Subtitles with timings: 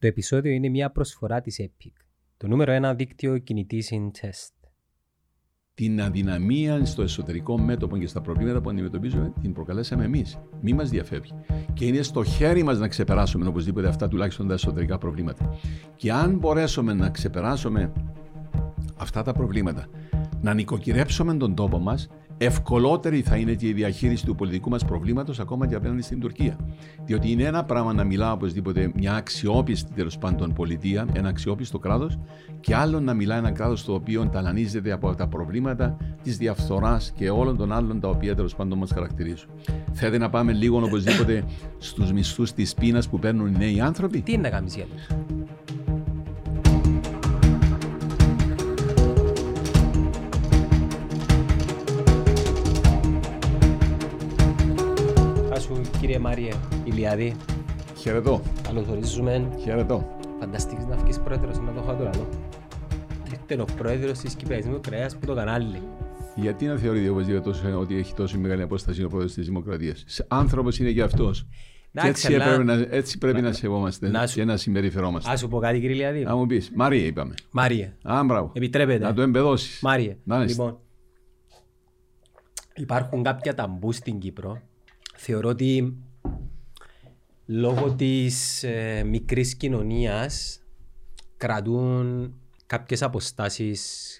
[0.00, 1.92] Το επεισόδιο είναι μια προσφορά της Epic,
[2.36, 4.52] το νούμερο ένα δίκτυο κινητής in test.
[5.74, 10.38] Την αδυναμία στο εσωτερικό μέτωπο και στα προβλήματα που αντιμετωπίζουμε την προκαλέσαμε εμείς.
[10.60, 11.32] Μη μας διαφεύγει.
[11.72, 15.58] Και είναι στο χέρι μας να ξεπεράσουμε οπωσδήποτε αυτά τουλάχιστον τα εσωτερικά προβλήματα.
[15.96, 17.92] Και αν μπορέσουμε να ξεπεράσουμε
[18.96, 19.86] αυτά τα προβλήματα,
[20.40, 22.08] να νοικοκυρέψουμε τον τόπο μας,
[22.38, 26.56] ευκολότερη θα είναι και η διαχείριση του πολιτικού μας προβλήματος ακόμα και απέναντι στην Τουρκία.
[27.04, 32.18] Διότι είναι ένα πράγμα να μιλάω οπωσδήποτε μια αξιόπιστη τέλος πάντων πολιτεία, ένα αξιόπιστο κράτος,
[32.60, 37.30] και άλλο να μιλά ένα κράτος το οποίο ταλανίζεται από τα προβλήματα της διαφθοράς και
[37.30, 39.48] όλων των άλλων τα οποία τέλος πάντων μας χαρακτηρίζουν.
[39.92, 41.44] Θέλετε να πάμε λίγο οπωσδήποτε
[41.78, 44.84] στους μισθούς της πείνας που παίρνουν οι νέοι άνθρωποι; Τι είναι να κάνεις για
[56.00, 56.52] κύριε Μάριε
[56.84, 57.34] Ηλιάδη.
[57.96, 58.42] Χαιρετώ.
[58.62, 59.50] Καλωσορίζουμε.
[59.62, 60.16] Χαιρετώ.
[60.40, 62.10] Φανταστείς να βγεις πρόεδρος να το έχω τώρα.
[63.32, 65.82] Ήρθε ο πρόεδρος της Κυπριακής Δημοκρατίας που το κανάλι.
[66.34, 70.92] Γιατί να θεωρείτε οπωσδήποτε ότι έχει τόσο μεγάλη απόσταση ο πρόεδρος της Δημοκρατίας; Άνθρωπος είναι
[70.92, 71.46] και αυτός.
[71.92, 72.44] Και έτσι, αλλά...
[72.44, 75.30] πρέπει, να, έτσι πρέπει να, να σεβόμαστε να και να συμπεριφερόμαστε.
[75.30, 76.22] Α σου πω κάτι, κύριε Ηλιάδη.
[76.22, 77.34] Να μου πεις, Μαρία είπαμε.
[77.50, 77.96] Μάρια.
[78.02, 78.52] Α, μπράβο.
[78.54, 79.04] Επιτρέπετε.
[79.04, 79.80] Να το εμπεδώσεις.
[79.80, 80.16] Μάρια.
[80.24, 80.78] Να λοιπόν,
[82.74, 84.60] υπάρχουν κάποια ταμπού στην Κύπρο
[85.18, 85.96] θεωρώ ότι
[87.46, 90.62] λόγω της ε, μικρής κοινωνίας
[91.36, 92.34] κρατούν
[92.66, 94.12] κάποιες αποστάσεις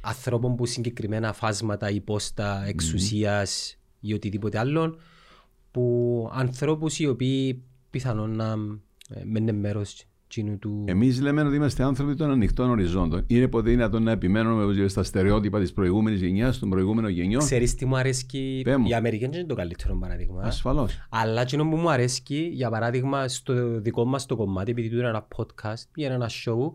[0.00, 3.96] ανθρώπων που συγκεκριμένα φάσματα ή πόστα εξουσίας mm.
[4.00, 4.98] ή οτιδήποτε άλλο
[5.70, 8.54] που ανθρώπους οι οποίοι πιθανόν να
[9.08, 10.04] ε, μένουν μέρος
[10.60, 10.84] του...
[10.86, 13.24] Εμείς λέμε ότι είμαστε άνθρωποι των ανοιχτών οριζόντων.
[13.26, 17.40] Είναι ποτέ δυνατόν να επιμένουμε στα στερεότυπα της προηγούμενης γενιάς, των προηγούμενων γενιών.
[17.40, 18.26] Ξέρεις τι μου αρέσει.
[18.88, 20.42] Η Αμερική δεν είναι το καλύτερο παράδειγμα.
[20.42, 21.06] Ασφαλώς.
[21.08, 25.08] Αλλά εκείνο που μου αρέσει, για παράδειγμα, στο δικό μας το κομμάτι, επειδή του είναι
[25.08, 26.72] ένα podcast ή ένα show,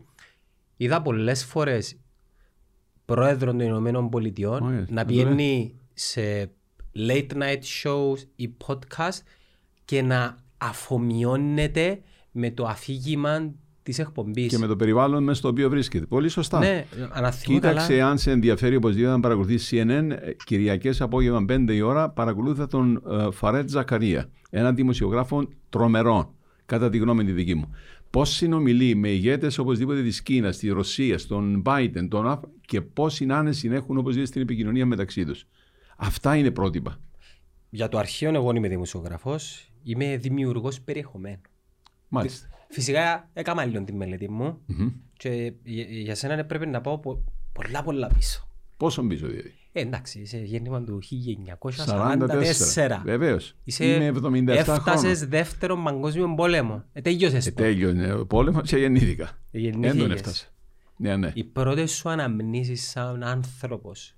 [0.78, 1.98] είδα πολλές φορές
[3.06, 6.52] πρόεδρο των Ηνωμένων Πολιτειών να πηγαίνει σε
[6.96, 9.20] late night shows ή podcast
[9.86, 12.02] και να αφομοιώνεται
[12.38, 13.54] με το αφήγημα
[13.84, 14.48] της εκπομπής.
[14.48, 16.06] Και με το περιβάλλον μέσα στο οποίο βρίσκεται.
[16.06, 16.60] Πολύ σωστά.
[16.60, 16.86] Ναι,
[17.44, 18.10] Κοίταξε καλά.
[18.10, 20.12] αν σε ενδιαφέρει οπωσδήποτε να παρακολουθείς CNN
[20.46, 22.10] Κυριακές απόγευμα 5 η ώρα.
[22.10, 26.34] Παρακολούθα τον uh, Φαρέτ Ζακαρία, έναν δημοσιογράφο τρομερό,
[26.66, 27.76] κατά τη γνώμη τη δική μου.
[28.10, 33.26] Πώς συνομιλεί με ηγέτες οπωσδήποτε της Κίνας, της Ρωσίας, τον Biden, τον Αφ και πόση
[33.30, 35.46] άνεση έχουν οπωσδήποτε στην επικοινωνία μεταξύ τους.
[35.98, 36.98] Αυτά είναι πρότυπα.
[37.70, 39.36] Για το αρχείο, εγώ είμαι δημοσιογραφό,
[39.84, 41.42] είμαι δημιουργός περιεχομένου.
[42.08, 42.48] Μάλιστα.
[42.70, 44.92] Φυσικά έκανα λίγο τη μελέτη μου mm-hmm.
[45.18, 45.54] και
[46.04, 47.00] για σένα πρέπει να πάω
[47.52, 48.48] πολλά πολλά πίσω.
[48.78, 51.02] Πόσο πίσω δηλαδή; Ε, εντάξει, είσαι γέννημα του
[52.74, 53.02] 1944.
[53.04, 53.56] Βεβαίως.
[53.80, 56.84] Είμαι 77 Έφτασες δεύτερο παγκόσμιο πόλεμο.
[56.94, 57.48] Ε, τέλειωσες.
[57.48, 59.30] Ε, τέλειωσε ο πόλεμος και γεννήθηκα.
[59.52, 60.46] Δεν τον έφτασα.
[60.98, 61.32] Ναι, ναι.
[61.34, 64.15] Οι πρώτες σου αναμνήσεις σαν άνθρωπος.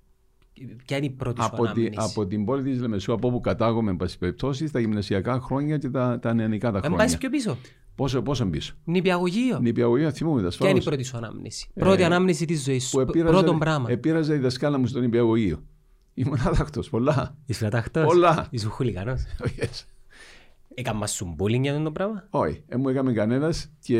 [0.86, 3.40] Ποια είναι η πρώτη από σου αναμνήση; Τη, από την πόλη της Λεμεσού, από όπου
[3.40, 6.98] κατάγομαι, εν πάση περιπτώσει, τα γυμνασιακά χρόνια και τα, τα νεανικά τα χρόνια.
[7.00, 7.56] Αν πάει πιο πίσω.
[7.94, 9.58] Πόσο, πόσο πίσω; Νηπιαγωγείο.
[9.60, 11.70] Νηπιαγωγείο, θυμούμαι τα Ποια είναι η πρώτη σου ανάμνηση.
[11.74, 13.04] Ε, πρώτη ανάμνηση της ζωής σου.
[13.04, 13.90] Πρώτο πράγμα.
[13.90, 15.62] Επήραζα η δασκάλα μου στο νηπιαγωγείο.
[16.14, 17.36] Ήμουν άτακτος, πολλά.
[17.46, 18.46] Είσαι άτακτος; Πολλά.
[18.50, 19.14] Είσαι χουλικανό.
[19.42, 19.84] yes.
[20.74, 23.98] Έκανα σου μπούλινγκ για το πράγμα; Όχι, δεν μου έκαμε κανένας και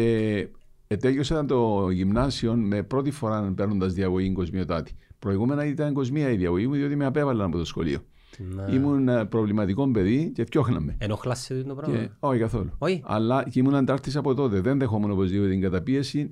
[0.97, 4.93] τέλειωσα το γυμνάσιο με πρώτη φορά παίρνοντας διαγωγή κοσμιοτάτη.
[5.19, 7.99] Προηγούμενα ήταν κοσμία η διαγωγή μου, διότι με απέβαλαν από το σχολείο.
[8.38, 8.66] Να.
[8.75, 10.97] Ήμουν ε, προβληματικό παιδί και φτιάχναμε.
[10.98, 12.71] Ενοχλάσαι το πράγμα; Και, όχι καθόλου.
[12.78, 13.03] Όχι.
[13.04, 14.60] Αλλά και ήμουν αντάρτης από τότε.
[14.60, 16.31] Δεν δεχόμουν οπωσδήποτε την καταπίεση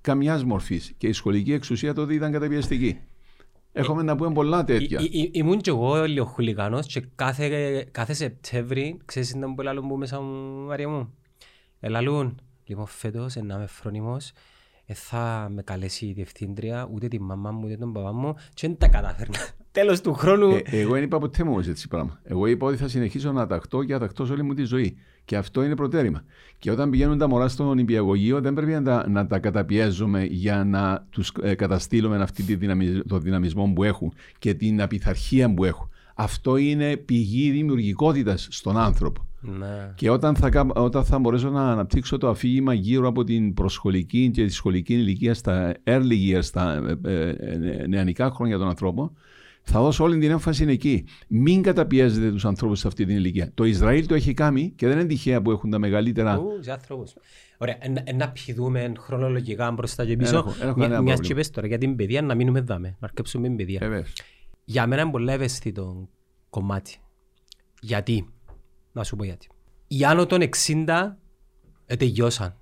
[0.00, 0.92] καμιάς μορφής.
[0.96, 2.98] Και η σχολική εξουσία τότε ήταν καταπιεστική.
[3.72, 5.00] Έχουμε ε, να πούμε πολλά τέτοια.
[5.32, 10.20] ήμουν και εγώ λίγο χουλικανό και κάθε, κάθε Σεπτέμβρη, ξέρεις ήταν πολλά άλλο που μέσα
[10.20, 11.14] μου, Μαρία μου.
[11.80, 14.32] Ελαλούν, λοιπόν φέτος, να είμαι φρόνιμος,
[14.86, 18.66] ε, θα με καλέσει η διευθύντρια, ούτε τη μαμά μου, ούτε τον παπά μου και
[18.66, 19.38] δεν τα κατάφερνα.
[19.72, 20.50] Τέλος του χρόνου.
[20.50, 22.20] Ε, εγώ δεν είπα ποτέ μου έτσι πράγμα.
[22.22, 24.96] Εγώ είπα ότι θα συνεχίσω να τακτώ και ατακτώ όλη μου τη ζωή.
[25.24, 26.24] Και αυτό είναι προτέρημα.
[26.58, 30.64] Και όταν πηγαίνουν τα μωρά στον Ολυμπιακογείο, δεν πρέπει να τα, να τα καταπιέζουμε για
[30.64, 35.64] να τους ε, καταστήλουμε αυτή τη δυναμισ, το δυναμισμό που έχουν και την απειθαρχία που
[35.64, 35.89] έχουν.
[36.22, 39.26] Αυτό είναι πηγή δημιουργικότητας στον άνθρωπο.
[39.40, 39.92] Ναι.
[39.94, 44.44] Και όταν θα, όταν θα μπορέσω να αναπτύξω το αφήγημα γύρω από την προσχολική και
[44.44, 49.12] τη σχολική ηλικία στα early years, στα ε, ε, ε, νεανικά χρόνια των ανθρώπων,
[49.62, 51.04] θα δώσω όλη την έμφαση εκεί.
[51.28, 53.50] Μην καταπιέζετε τους ανθρώπους σε αυτή την ηλικία.
[53.54, 56.38] Το Ισραήλ το έχει κάνει και δεν είναι τυχαία που έχουν τα μεγαλύτερα.
[56.38, 56.46] Ού,
[57.58, 57.76] Ωραία,
[58.14, 60.54] να πηδούμε χρονολογικά μπροστά και πίσω.
[61.02, 63.80] Μια και πες τώρα για την παιδεία να μείνουμε δάμε, να αρκέψουμε την παιδεία.
[63.82, 64.04] Ε,
[64.70, 66.08] για μένα είναι πολύ ευαίσθητο
[66.50, 66.96] κομμάτι.
[67.80, 68.28] Γιατί,
[68.92, 69.48] να σου πω γιατί.
[69.88, 71.16] Οι άνω των 60
[71.86, 72.56] τελειώσαν.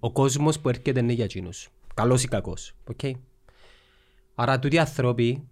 [0.00, 1.68] Ο κόσμος που έρχεται είναι για εκείνους.
[1.94, 2.74] Καλός ή κακός.
[2.96, 3.12] Okay.
[4.34, 5.48] Άρα, τούτοι οι άνθρωποι,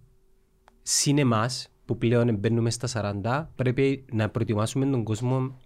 [0.83, 2.87] συν εμάς, που πλέον μπαίνουμε στα
[3.23, 5.61] 40, πρέπει να προετοιμάσουμε τον κόσμο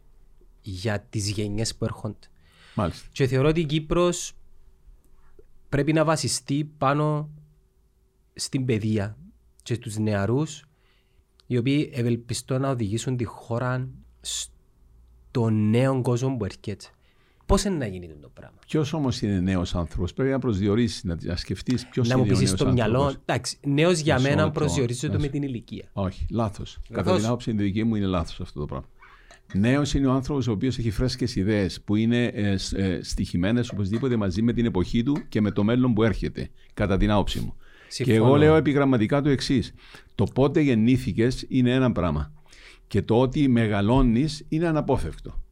[0.60, 2.26] για τις γενιές που έρχονται.
[2.74, 3.08] Μάλιστα.
[3.12, 4.32] Και θεωρώ ότι η Κύπρος
[5.68, 7.30] πρέπει να βασιστεί πάνω
[8.34, 9.16] στην παιδεία
[9.66, 10.64] και στους νεαρούς
[11.46, 13.88] οι οποίοι ευελπιστώ να οδηγήσουν τη χώρα
[14.20, 16.84] στο νέο κόσμο που έρχεται.
[17.46, 21.16] Πώς είναι να γίνει το πράγμα; Ποιος όμως είναι νέος άνθρωπος, πρέπει να προσδιορίσεις, να,
[21.22, 22.14] να σκεφτείς ποιος είναι.
[22.16, 23.22] Να μου ο πεις νέος στο μυαλό, άνθρωπος.
[23.26, 25.26] εντάξει, νέος για Μισό μένα λεπτό, προσδιορίζεται μισό.
[25.26, 25.88] με την ηλικία.
[25.92, 26.78] Όχι, λάθος.
[26.92, 28.86] Κατά την άποψη τη δική μου είναι λάθος αυτό το πράγμα.
[29.54, 33.70] Νέος είναι ο άνθρωπος ο οποίος έχει φρέσκες ιδέες που είναι ε, σ- ε, στοιχημένες
[33.70, 37.40] οπωσδήποτε μαζί με την εποχή του και με το μέλλον που έρχεται, κατά την άποψη
[37.40, 37.56] μου.
[37.88, 38.36] Και εγώ Συμφωνώ.
[38.36, 39.74] λέω επιγραμματικά το εξής.
[40.14, 42.32] Το πότε γεννήθηκες είναι ένα πράγμα.
[42.86, 45.42] Και το ότι μεγαλώνεις είναι αναπόφευκτο.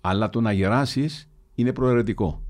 [0.00, 2.42] Αλλά το να γεράσεις είναι προαιρετικό.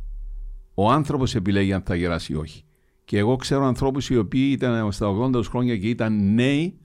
[0.75, 2.65] Ο άνθρωπος επιλέγει αν θα γεράσει ή όχι.
[3.05, 6.79] Και εγώ ξέρω ανθρώπους οι οποίοι ήταν στα 80 τους χρόνια και ήταν νέοι.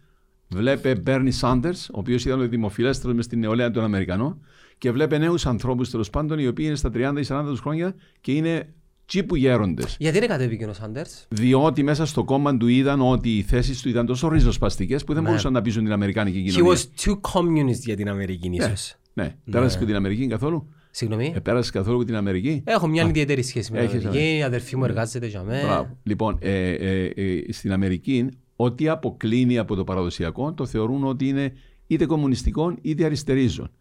[0.48, 4.42] Βλέπε Μπέρνι Σάντερ, ο οποίος ήταν ο δημοφιλέστερο μες στην νεολαία των Αμερικανών,
[4.78, 7.96] και βλέπε νέους ανθρώπους τέλος πάντων οι οποίοι είναι στα 30 ή 40 τους χρόνια
[8.22, 8.74] και είναι
[9.10, 9.96] τσίπου γέροντες.
[10.00, 13.90] Γιατί δεν κατέβηκε ο Σάντερς; Διότι μέσα στο κόμμα του είδαν ότι οι θέσεις του
[13.90, 15.30] ήταν τόσο ριζοσπαστικές που δεν Ναι.
[15.30, 16.78] μπορούσαν να πείσουν την Αμερικάνικη He κοινωνία.
[16.78, 18.96] was too communist για την Αμερική, ίσως.
[19.14, 19.36] Ναι.
[19.52, 23.44] Πέρασε και την Αμερική καθόλου; Συγγνώμη; Ε, πέρασε καθόλου από την Αμερική; Έχω μια ιδιαίτερη
[23.44, 24.36] σχέση με την έχεις, Αμερική.
[24.38, 25.68] Η αδερφή μου εργάζεται για μένα.
[25.68, 25.98] Μπράβο.
[26.04, 31.54] Λοιπόν, ε, ε, ε, στην Αμερική, ό,τι αποκλίνει από το παραδοσιακό το θεωρούν ότι είναι
[31.88, 33.72] είτε κομμουνιστικό είτε αριστερίζων.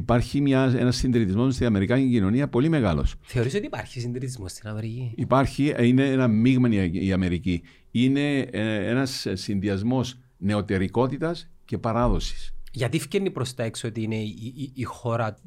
[0.00, 0.42] Υπάρχει
[0.78, 3.14] ένας συντηρητισμός στην Αμερικάνικη κοινωνία πολύ μεγάλος.
[3.20, 7.62] Θεωρείς ότι υπάρχει συντηρητισμός στην Αμερική; Υπάρχει, ε, είναι ένα μείγμα η η Αμερική.
[7.90, 12.54] Είναι ε, ένας συνδυασμός νεωτερικότητας και παράδοσης.
[12.72, 15.38] Γιατί φκένει προς τα έξω ότι είναι η, η- η χώρα,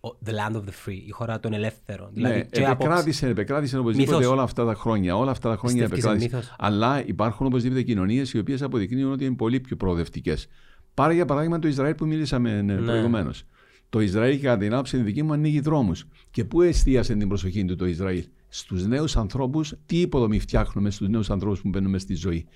[0.00, 2.10] ο- the land of the free, η χώρα των ελεύθερων.
[2.14, 4.32] Ναι, και απόψε- επεκράτησε, επεκράτησε οπωσδήποτε Μύθος.
[4.32, 5.16] όλα αυτά τα χρόνια.
[5.16, 6.36] Όλα αυτά τα χρόνια Πιστεύεις σε επεκράτησε.
[6.36, 6.56] μύθος.
[6.58, 10.48] Αλλά υπάρχουν οπωσδήποτε κοινωνίες οι οποίες αποδεικνύουν ότι είναι πολύ πιο προοδευτικές.
[10.94, 12.74] Πάρε για παράδειγμα το Ισραήλ που μίλησαμε ναι.
[12.76, 13.44] προηγουμένως.
[13.90, 16.06] Το Ισραήλ, κατά την άποψη τη δική μου, ανοίγει δρόμους.
[16.30, 21.08] Και πού εστίασε την προσοχή του το Ισραήλ; Στους νέους ανθρώπους, τι υποδομή φτιάχνουμε στους
[21.08, 22.46] νέους ανθρώπους που μπαίνουμε στη ζωή;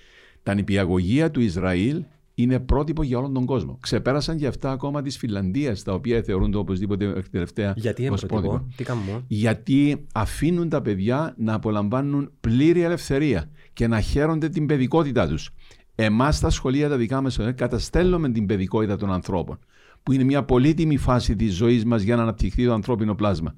[0.43, 2.03] Τα νηπιαγωγεία του Ισραήλ
[2.35, 3.77] είναι πρότυπο για όλον τον κόσμο.
[3.81, 8.49] Ξεπέρασαν και αυτά ακόμα της Φιλανδίας, τα οποία θεωρούνται οπωσδήποτε τελευταία Γιατί είναι ως πρότυπο,
[8.49, 14.65] πρότυπο τι κάνουμε; γιατί αφήνουν τα παιδιά να απολαμβάνουν πλήρη ελευθερία και να χαίρονται την
[14.65, 15.49] παιδικότητά τους.
[15.95, 19.59] Εμάς στα σχολεία τα δικά μας ε, καταστέλνουμε την παιδικότητα των ανθρώπων
[20.03, 23.55] που είναι μια πολύτιμη φάση της ζωής μας για να αναπτυχθεί το ανθρώπινο πλάσμα.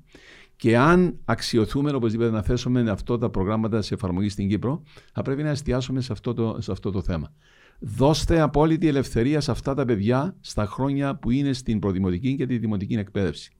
[0.55, 4.83] Και αν αξιοθούμε οπωσδήποτε να θέσουμε αυτά τα προγράμματα σε εφαρμογή στην Κύπρο,
[5.13, 7.33] θα πρέπει να εστιάσουμε σε αυτό το, σε αυτό το θέμα.
[7.79, 12.57] Δώστε απόλυτη ελευθερία σε αυτά τα παιδιά στα χρόνια που είναι στην προδημοτική και τη
[12.57, 13.51] δημοτική εκπαίδευση.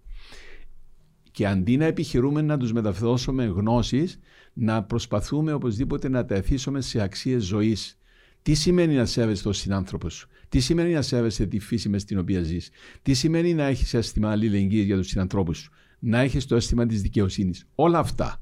[1.31, 4.19] Και αντί να επιχειρούμε να τους μεταδώσουμε γνώσεις,
[4.53, 7.99] να προσπαθούμε οπωσδήποτε να τα εθίσουμε σε αξίες ζωής.
[8.45, 12.19] Τι σημαίνει να σέβεσαι τον συνάνθρωπο σου, τι σημαίνει να σέβεσαι τη φύση μες στην
[12.19, 12.69] οποία ζεις,
[13.01, 17.01] τι σημαίνει να έχεις αίσθημα αλληλεγγύης για τους συνανθρώπους σου, να έχεις το αίσθημα της
[17.01, 18.41] δικαιοσύνης; Όλα αυτά.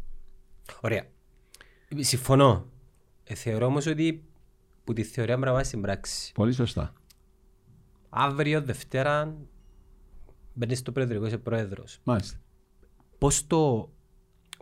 [0.81, 1.07] Ωραία.
[1.97, 2.71] Συμφωνώ.
[3.23, 4.23] Ε, θεωρώ όμως ότι
[4.83, 6.31] που τη θεωρία πρέπει να βάζει στην πράξη.
[6.33, 6.93] Πολύ σωστά.
[8.09, 9.37] Αύριο, Δευτέρα,
[10.53, 11.99] μπαίνεις στο Προεδρικό, είσαι πρόεδρος.
[12.03, 12.41] Μάλιστα.
[13.17, 13.91] Πώς το,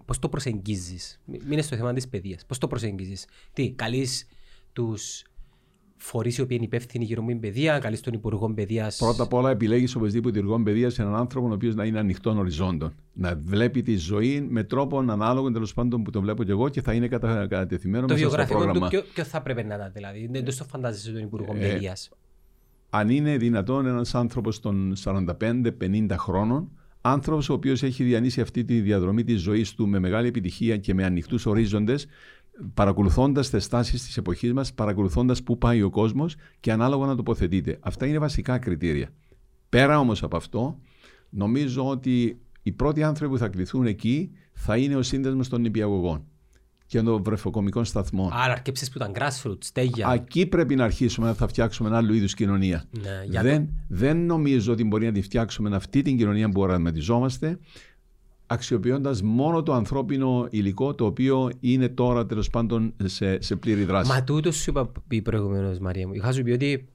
[0.06, 2.46] πώς το προσεγγίζεις, μην είναι στο θέμα της παιδείας.
[2.46, 4.28] Πώς το προσεγγίζεις, Τι, καλείς
[4.74, 5.24] τους
[6.04, 8.98] φορείς οι οποίοι είναι υπεύθυνοι γύρω από την παιδεία, καλείς τον Υπουργό Παιδείας.
[8.98, 12.38] Πρώτα απ' όλα επιλέγεις οπωσδήποτε εργό παιδείας σε έναν άνθρωπο ο οποίος να είναι ανοιχτών
[12.38, 12.94] οριζόντων.
[13.14, 16.82] Να βλέπει τη ζωή με τρόπο ανάλογο τέλος πάντων που το βλέπω και εγώ και
[16.82, 17.48] θα είναι κατα...
[17.48, 18.88] κατατεθειμένος το μέσα στο βιογραφικό του, πρόγραμμα.
[18.88, 20.30] ποιο, ποιο θα πρέπει να είναι, δηλαδή.
[20.32, 22.10] Δεν το φαντάζεσαι τον Υπουργό Ε, Παιδείας.
[22.90, 26.70] αν είναι δυνατόν ένας άνθρωπος των 45-50 χρόνων,
[27.02, 30.94] άνθρωπος ο οποίος έχει διανύσει αυτή τη διαδρομή της ζωής του με μεγάλη επιτυχία και
[30.94, 31.96] με ανοιχτούς ορίζοντε,
[32.74, 37.78] παρακολουθώντας τις τάσει της εποχής μας, παρακολουθώντας πού πάει ο κόσμος και ανάλογα να τοποθετείται.
[37.82, 39.10] Αυτά είναι βασικά κριτήρια.
[39.70, 40.80] Πέρα όμως από αυτό,
[41.30, 46.26] νομίζω ότι οι πρώτοι άνθρωποι που θα κληθούν εκεί θα είναι ο σύνδεσμος των νηπιαγωγών
[46.92, 48.32] και των βρεφοκομικών σταθμών.
[48.34, 50.12] Άρα, αρκέψει που ήταν grassroots, στέγια.
[50.14, 52.84] Εκεί πρέπει να αρχίσουμε να θα φτιάξουμε ένα άλλο είδους κοινωνία.
[53.02, 57.60] Ναι, για δεν, δεν νομίζω ότι μπορεί να τη φτιάξουμε αυτή την κοινωνία που οραματιζόμαστε
[58.52, 64.12] αξιοποιώντας μόνο το ανθρώπινο υλικό το οποίο είναι τώρα τέλος πάντων σε, σε πλήρη δράση.
[64.12, 66.14] Μα τούτος σου είπα πει προηγουμένως, Μαρία μου.
[66.14, 66.88] Είχα σου πει ότι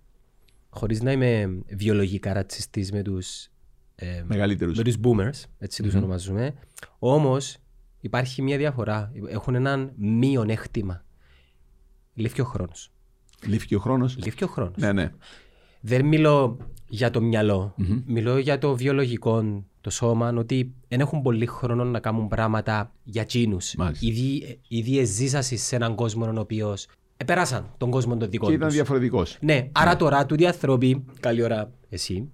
[0.70, 3.48] χωρίς να είμαι βιολογικά ρατσιστής με τους
[3.94, 4.76] ε, Μεγαλύτερους.
[4.76, 6.54] με τους boomers, έτσι τους ονομαζούμε,
[6.98, 7.56] όμως
[8.00, 9.12] υπάρχει μια διαφορά.
[9.28, 11.04] Έχουν έναν μειονέκτημα.
[12.14, 12.90] Λήφθηκε ο χρόνος.
[13.46, 14.16] Λήφθηκε ο χρόνος.
[14.16, 14.76] Λήφθηκε ο χρόνος.
[14.76, 15.12] Ναι, ναι.
[15.80, 16.56] Δεν μιλώ
[16.88, 17.74] για το μυαλο
[18.06, 23.22] μιλώ για το βιολογικό, το σώμα ότι δεν έχουν πολύ χρόνο να κάνουν πράγματα για
[23.22, 23.74] εκείνους.
[23.76, 24.06] Μάλιστα.
[24.06, 28.66] Ήδη, ήδη εζήσασαι σε έναν κόσμο ο οποίος επέρασαν τον κόσμο τον δικό Και ήταν
[28.66, 28.76] τους.
[28.76, 29.36] διαφορετικός.
[29.40, 32.28] Ναι, άρα τώρα τούτοι οι άνθρωποι, καλή ώρα εσύ,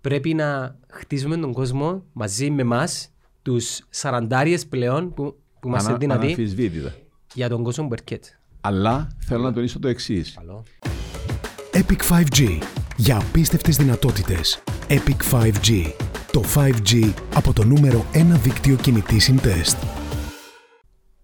[0.00, 3.08] πρέπει να χτίζουμε τον κόσμο μαζί με εμάς,
[3.42, 6.94] τους σαραντάριες πλέον που, που είμαστε Ανα, δυνατοί αναμφισβήτητα.
[7.34, 8.28] για τον κόσμο που έρχεται.
[8.60, 10.34] Αλλά θέλω να τονίσω το εξής.
[10.34, 10.62] Καλό.
[11.72, 12.58] Epic 5G.
[12.96, 14.62] Για απίστευτες δυνατότητες.
[14.88, 15.92] Epic 5G.
[16.36, 19.76] Το 5G από το νούμερο 1 δίκτυο κινητής συντεστ.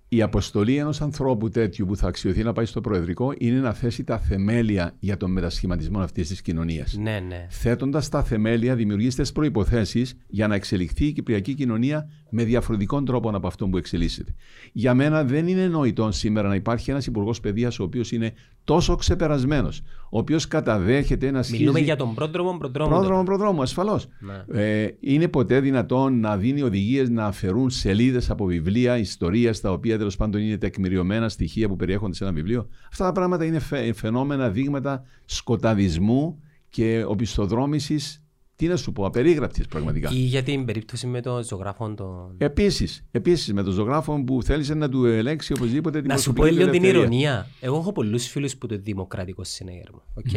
[0.09, 4.04] Η αποστολή ενός ανθρώπου τέτοιου που θα αξιωθεί να πάει στο Προεδρικό είναι να θέσει
[4.04, 6.97] τα θεμέλια για τον μετασχηματισμό αυτής της κοινωνίας.
[6.97, 7.47] Ναι, ναι.
[7.50, 13.35] Θέτοντας τα θεμέλια, δημιουργήστε τις προποθέσει για να εξελιχθεί η κυπριακή κοινωνία με διαφορετικών τρόπων
[13.35, 14.35] από αυτόν που εξελίσσεται.
[14.73, 18.33] Για μένα δεν είναι νοητό σήμερα να υπάρχει ένας υπουργός παιδείας ο οποίος είναι
[18.64, 19.83] τόσο ξεπερασμένος,
[20.14, 21.59] ο οποίος καταδέχεται να σχίζει.
[21.61, 22.90] Μιλούμε για τον πρόδρομο προδρόμο.
[22.90, 24.09] Πρόδρομο, προδρόμο, ασφαλώς.
[24.19, 24.61] Ναι.
[24.62, 29.99] Ε, είναι ποτέ δυνατόν να δίνει οδηγίες να αφαιρούν σελίδες από βιβλία ιστορία, τα οποία
[29.99, 32.69] τέλος πάντων είναι τεκμηριωμένα στοιχεία που περιέχονται σε ένα βιβλίο.
[32.90, 38.22] Αυτά τα πράγματα είναι φαι- φαινόμενα, δείγματα σκοταδισμού και οπισθοδρόμησης.
[38.62, 40.11] Τι να σου πω, απερίγραπτη πραγματικά.
[40.12, 42.35] Ή για την περίπτωση με τον ζωγράφο τον...
[42.38, 46.33] Επίσης, επίσης, με τον ζωγράφο που θέλησε να του ελέγξει οπωσδήποτε την Να σου πω
[46.37, 47.07] προσωπική λίγο την ελευθερία.
[47.19, 47.47] ηρωνία.
[47.61, 50.02] Εγώ έχω πολλούς φίλους που το δημοκρατικό συνέγερμα.
[50.14, 50.28] οκ;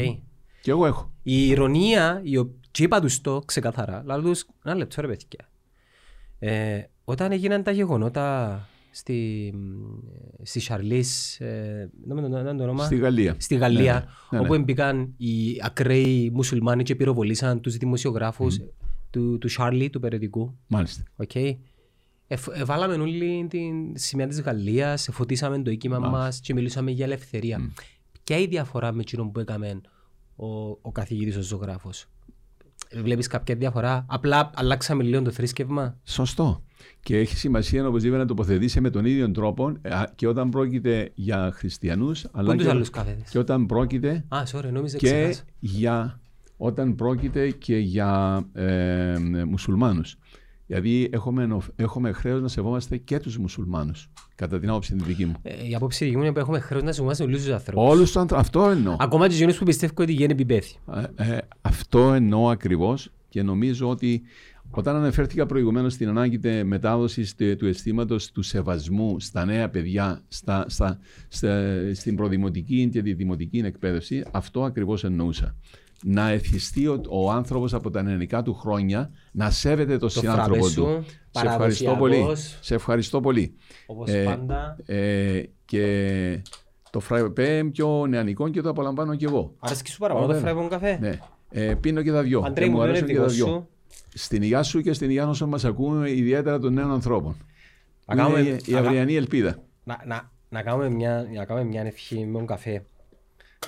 [0.61, 1.11] Και εγώ έχω.
[1.23, 5.49] Η ειρωνεία, η ο- και είπα τους το ξεκαθαρά, λέω τους, ένα λεπτό ρε παιδιά.
[6.39, 9.53] Ε, όταν έγιναν τα γεγονότα στη,
[10.43, 13.35] στη Σαρλί, ε, δεν με το- δεν το όνομα, Στη Γαλλία.
[13.39, 18.59] στη Γαλλία, Ναι, ναι, ναι, όπου μπήκαν οι ακραίοι μουσουλμάνοι και πυροβολήσαν τους δημοσιογράφους
[19.09, 20.57] του, του Σάρλι, του περιοδικού.
[20.67, 21.03] Μάλιστα.
[21.27, 21.55] Okay.
[22.27, 22.35] Ε,
[22.65, 27.71] βάλαμε όλη την σημαία της Γαλλίας, φωτίσαμε το οίκημα μας και μιλήσαμε για ελευθερία.
[28.23, 29.81] Ποια είναι η διαφορά με εκείνο που έκαμε
[30.35, 32.05] ο, ο καθηγητής ο ζωγράφος;
[33.03, 34.05] Βλέπεις κάποια διαφορά.
[34.09, 35.97] Απλά αλλάξαμε λίγο το θρήσκευμα.
[36.03, 36.63] Σωστό.
[37.01, 41.11] Και έχει σημασία οπωσδήποτε να τοποθετήσει με τον ίδιο τρόπο ε, α, και όταν πρόκειται
[41.15, 45.05] για χριστιανούς, αλλά είναι τους και, άλλους κάθετες; και όταν πρόκειται Α, sorry, νόμιζα και
[45.07, 45.43] ξεχάσα.
[45.59, 46.19] για,
[46.57, 49.15] όταν πρόκειται και για ε,
[49.47, 50.15] μουσουλμάνους.
[50.67, 55.25] Δηλαδή έχουμε, νο- έχουμε χρέος να σεβόμαστε και τους μουσουλμάνους, κατά την άποψη την δική
[55.25, 55.33] μου.
[55.43, 57.89] Ε, η απόψη δική μου είναι που έχουμε χρέος να σεβόμαστε όλους τους ανθρώπους.
[57.89, 58.95] Όλους τους άνθρωπους, αυτό εννοώ.
[58.99, 60.75] Ακόμα και εκείνους που πιστεύω ότι γίνει επιπέθη.
[61.17, 64.21] Ε, ε, αυτό εννοώ ακριβώς και νομίζω ότι
[64.69, 70.21] όταν αναφέρθηκα προηγουμένως στην ανάγκη τε- μετάδοσης τε- του αισθήματος του σεβασμού στα νέα παιδιά,
[70.27, 75.55] στα, στα, στα- στην προδημοτική και τη δημοτική εκπαίδευση, αυτό ακριβώς εννοούσα.
[76.03, 80.81] Να εθιστεί ο, ο άνθρωπος από τα νεανικά του χρόνια να σέβεται τον συνάνθρωπο φράπε
[80.81, 81.03] του.
[81.05, 82.15] σου, Σε ευχαριστώ πολύ.
[82.15, 82.57] παραδοσιακός.
[82.61, 83.55] Σε ευχαριστώ πολύ.
[83.85, 84.77] Όπως Ε, πάντα.
[84.85, 86.41] Ε, και
[86.89, 89.53] το φραπέ πιο νεανικό και το απολαμβάνω και εγώ.
[89.59, 90.51] Αρέσκει σου παραπάνω το Βέβαια.
[90.51, 91.19] φράιμπον καφέ; Ναι.
[91.51, 92.39] Ε, πίνω και τα δυο.
[92.45, 93.45] Αντρέη Και μου, δεν είναι αρέσουν και τα δικό δυο.
[93.45, 93.67] σου.
[94.13, 97.35] Στην υγεία σου και στην υγεία όσων μας ακούμε, ιδιαίτερα των νέων ανθρώπων.
[98.05, 99.63] Να Που κάνουμε- είναι η να κα- αυριανή ελπίδα.
[99.83, 102.83] Να, να, να, κάνουμε μια, να κάνουμε μια ευχή με τον καφέ.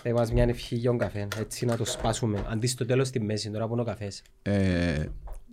[0.03, 1.27] Θα μας μια ευχή για τον καφέ.
[1.39, 2.45] Έτσι να το σπάσουμε.
[2.49, 4.21] Αντί στο τέλος στη μέση, τώρα που είναι ο καφές.
[4.41, 5.05] Ε,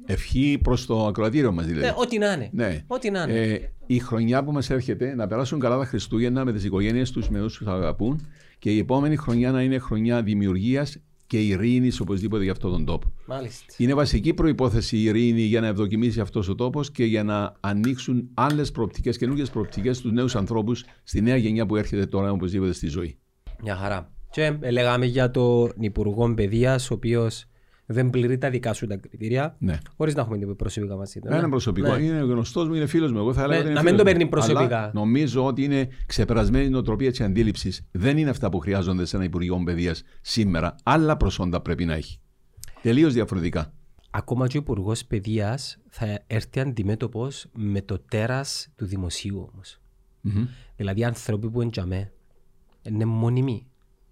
[0.06, 1.86] ευχή προς το ακροατήριο μας δηλαδή.
[1.86, 2.50] Ε, ό,τι να είναι.
[2.52, 2.84] Ναι.
[2.86, 3.40] Ό,τι να είναι.
[3.40, 7.28] Ε, η χρονιά που μας έρχεται να περάσουν καλά τα Χριστούγεννα με τις οικογένειες τους,
[7.28, 8.26] με όσους αγαπούν
[8.58, 13.12] και η επόμενη χρονιά να είναι χρονιά δημιουργίας και ειρήνης οπωσδήποτε για αυτόν τον τόπο.
[13.26, 13.64] Μάλιστα.
[13.76, 18.30] Είναι βασική προπόθεση η ειρήνη για να ευδοκιμήσει αυτός ο τόπος και για να ανοίξουν
[18.34, 22.86] άλλες προοπτικές, καινούργιες προοπτικές στους νέους ανθρώπους, στη νέα γενιά που έρχεται τώρα οπωσδήποτε στη
[22.88, 23.18] ζωή.
[23.62, 24.12] Μια χαρά.
[24.30, 27.44] Και ε, λέγαμε για τον Υπουργό Παιδείας, ο οποίος
[27.86, 29.78] δεν πληρεί τα δικά σου τα κριτήρια, Ναι.
[29.96, 31.28] χωρίς να έχουμε την προσωπικά μαζί του.
[31.28, 32.02] Δεν είναι προσωπικό, Ναι.
[32.02, 33.18] είναι γνωστός μου, είναι φίλος μου.
[33.18, 34.18] Εγώ θα έλεγα Ναι, ότι είναι να μην φίλος το μου.
[34.18, 34.78] παίρνει προσωπικά.
[34.78, 37.86] Αλλά νομίζω ότι είναι ξεπερασμένη η νοοτροπία της αντίληψης.
[37.90, 40.74] Δεν είναι αυτά που χρειάζονται σε ένα Υπουργείο Παιδείας σήμερα.
[40.82, 42.18] Άλλα προσόντα πρέπει να έχει.
[42.82, 43.72] Τελείως διαφορετικά.
[44.10, 49.80] Ακόμα και ο Υπουργός Παιδείας θα έρθει αντιμέτωπος με το τέρας του δημοσίου όμως.
[50.76, 52.12] Δηλαδή, άνθρωποι που εντιαμέ
[52.82, 53.66] είναι μόνιμοι.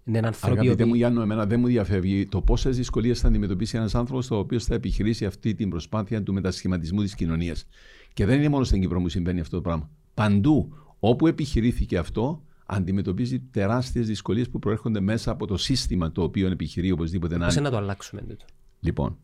[0.05, 1.01] Είναι άνθρωποι Αγαπητέ μου οποίοι...
[1.01, 4.73] Γιάννο, εμένα δεν μου διαφεύγει το πόσες δυσκολίες θα αντιμετωπίσει ένας άνθρωπος ο οποίο θα
[4.73, 7.65] επιχειρήσει αυτή την προσπάθεια του μετασχηματισμού της κοινωνίας.
[8.13, 9.89] Και δεν είναι μόνο στην Κύπρο που συμβαίνει αυτό το πράγμα.
[10.13, 16.47] Παντού όπου επιχειρήθηκε αυτό, αντιμετωπίζει τεράστιες δυσκολίες που προέρχονται μέσα από το σύστημα το οποίο
[16.47, 17.63] επιχειρεί οπωσδήποτε να Πώς είναι.
[17.63, 18.45] να το αλλάξουμε τούτο;
[18.79, 19.17] Λοιπόν,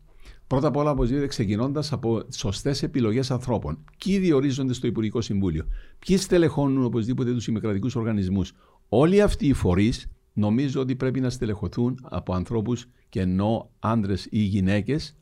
[0.46, 3.84] πρώτα απ' όλα, οπωσδήποτε ξεκινώντας από σωστές επιλογές ανθρώπων.
[4.04, 5.66] Ποιοι διορίζονται στο Υπουργικό Συμβούλιο,
[5.98, 8.52] ποιοι στελεχώνουν οπωσδήποτε τους ημικρατικούς οργανισμούς.
[8.88, 10.08] Όλοι αυτοί οι φορείς
[10.40, 15.16] νομίζω ότι πρέπει να στελεχωθούν από ανθρώπους και ενώ άντρες ή γυναίκες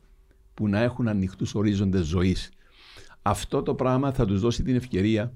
[0.53, 2.51] που να έχουν ανοιχτούς ορίζοντες ζωής.
[3.21, 5.33] Αυτό το πράγμα θα τους δώσει την ευκαιρία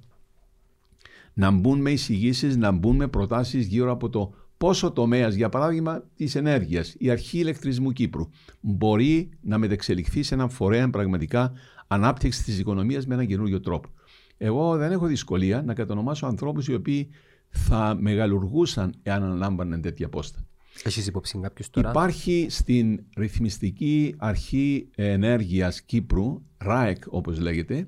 [1.34, 6.04] να μπουν με εισηγήσεις, να μπουν με προτάσεις γύρω από το πόσο τομέας, για παράδειγμα,
[6.16, 8.30] της ενέργειας, η αρχή ηλεκτρισμού Κύπρου,
[8.62, 11.52] μπορεί να μετεξελιχθεί σε έναν φορέα πραγματικά
[11.88, 13.90] ανάπτυξης της οικονομίας με έναν καινούριο τρόπο.
[14.38, 17.10] Εγώ δεν έχω δυσκολία να κατονομάσω ανθρώπους οι οποίοι
[17.54, 20.46] θα μεγαλουργούσαν εάν αναλάμβαναν τέτοια πόστα.
[20.84, 27.88] Έχεις υπόψη κάποιους τώρα; Υπάρχει στην ρυθμιστική αρχή ενέργειας Κύπρου, ΡΑΕΚ όπως λέγεται,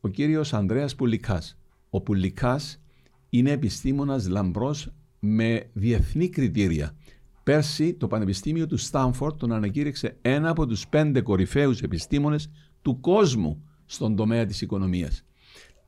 [0.00, 1.58] ο κύριος Ανδρέας Πουλικάς.
[1.90, 2.82] Ο Πουλικάς
[3.30, 6.96] είναι επιστήμονας λαμπρός με διεθνή κριτήρια.
[7.42, 12.50] Πέρσι το Πανεπιστήμιο του Στάνφορντ τον ανακήρυξε ένα από τους πέντε κορυφαίους επιστήμονες
[12.82, 15.24] του κόσμου στον τομέα της οικονομίας.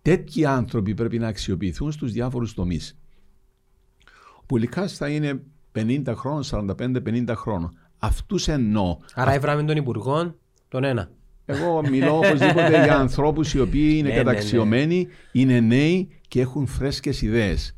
[0.02, 2.98] Τέτοιοι άνθρωποι πρέπει να αξιοποιηθούν στους διάφορους τομείς.
[4.48, 5.42] Ο Πουλικάς θα είναι
[5.74, 7.78] 50 χρόνων, 45-50 χρόνων.
[7.98, 8.96] Αυτούς εννοώ.
[9.14, 10.34] Άρα έβραμε τον Υπουργό
[10.68, 11.10] τον ένα.
[11.44, 14.24] Εγώ μιλώ οπωσδήποτε για ανθρώπους οι οποίοι είναι Ναι, ναι, ναι.
[14.24, 17.76] καταξιωμένοι, είναι νέοι και έχουν φρέσκες ιδέες.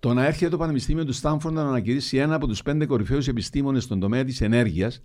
[0.00, 3.82] Το να έρχεται το Πανεπιστήμιο του Στάνφορντ να ανακηρύσει ένα από τους πέντε κορυφαίους επιστήμονες
[3.82, 5.02] στον τομέα της ενέργειας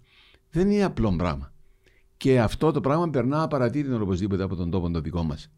[0.50, 1.54] δεν είναι απλό πράγμα.
[2.18, 5.52] Και αυτό το πράγμα περνά απαρατήρητο οπωσδήποτε από τον τόπο το δικό μας.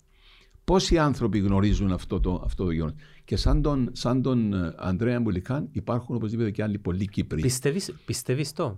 [0.66, 5.20] Πόσοι άνθρωποι γνωρίζουν αυτό το, αυτό το γεγονός; Και σαν τον, σαν τον ε, Ανδρέα
[5.20, 7.42] Μπουλικάν υπάρχουν οπωσδήποτε και άλλοι πολλοί Κύπροι.
[7.42, 8.78] Πιστεύεις, πιστεύεις το;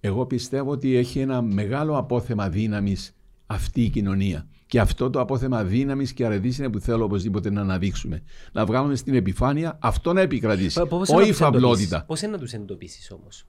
[0.00, 3.14] Εγώ πιστεύω ότι έχει ένα μεγάλο απόθεμα δύναμης
[3.46, 4.46] αυτή η κοινωνία.
[4.66, 8.22] Και αυτό το απόθεμα δύναμης και αρετής είναι που θέλω οπωσδήποτε να αναδείξουμε.
[8.52, 10.80] Να βγάλουμε στην επιφάνεια αυτό να επικρατήσει.
[10.88, 11.72] Πώς είναι να Όχι η τους φαμπλότητα.
[11.82, 13.44] εντοπίσεις- Πώς είναι να τους εντοπίσεις όμως;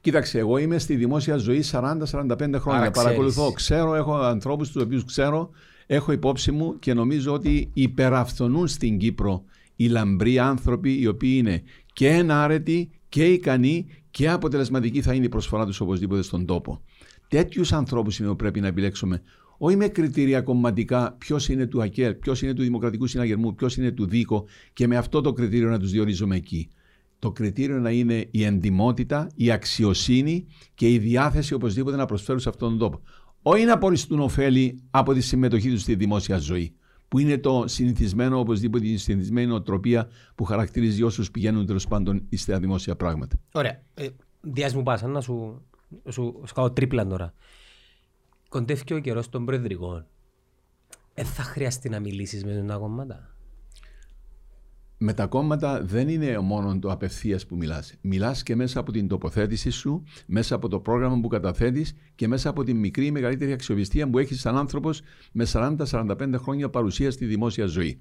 [0.00, 2.80] Κοίταξε, εγώ είμαι στη δημόσια ζωή 40-45 χρόνια.
[2.80, 3.54] Άρα Παρακολουθώ, ξέρεις.
[3.54, 5.50] ξέρω, έχω ανθρώπους τους οποίους ξέρω,
[5.92, 9.44] έχω υπόψη μου και νομίζω ότι υπεραφθονούν στην Κύπρο
[9.76, 15.28] οι λαμπροί άνθρωποι οι οποίοι είναι και ενάρετοι και ικανοί και αποτελεσματικοί θα είναι η
[15.28, 16.80] προσφορά τους οπωσδήποτε στον τόπο.
[17.28, 19.22] Τέτοιους ανθρώπους είναι που πρέπει να επιλέξουμε.
[19.58, 23.90] Όχι με κριτήρια κομματικά, ποιος είναι του ΑΚΕΛ, ποιος είναι του Δημοκρατικού Συναγερμού, ποιος είναι
[23.90, 26.68] του ΔΙΚΟ και με αυτό το κριτήριο να τους διορίζουμε εκεί.
[27.18, 32.48] Το κριτήριο να είναι η εντιμότητα, η αξιοσύνη και η διάθεση οπωσδήποτε να προσφέρουν σε
[32.48, 33.00] αυτόν τον τόπο.
[33.42, 36.74] Όχι να απορριστούν ωφέλη από τη συμμετοχή του στη δημόσια ζωή,
[37.08, 42.58] που είναι το συνηθισμένο, οπωσδήποτε η συνηθισμένη νοοτροπία που χαρακτηρίζει όσους πηγαίνουν τέλος πάντων στα
[42.58, 43.36] δημόσια πράγματα.
[43.52, 43.82] Ωραία.
[43.94, 44.08] Ε,
[44.40, 45.62] Διάς μου πάσα να σου,
[46.08, 47.32] σου, σου κάνω τρίπλα τώρα.
[48.48, 50.06] Κοντεύει και ο καιρός των προεδρικών.
[51.14, 53.29] Ε, θα χρειαστεί να μιλήσεις με τα κόμματα.
[55.02, 57.94] Με τα κόμματα δεν είναι μόνο το απευθείας που μιλάς.
[58.00, 62.48] Μιλάς και μέσα από την τοποθέτηση σου, μέσα από το πρόγραμμα που καταθέτεις και μέσα
[62.48, 65.00] από την μικρή ή μεγαλύτερη αξιοπιστία που έχεις σαν άνθρωπος
[65.32, 68.00] με 40-45 χρόνια παρουσία στη δημόσια ζωή.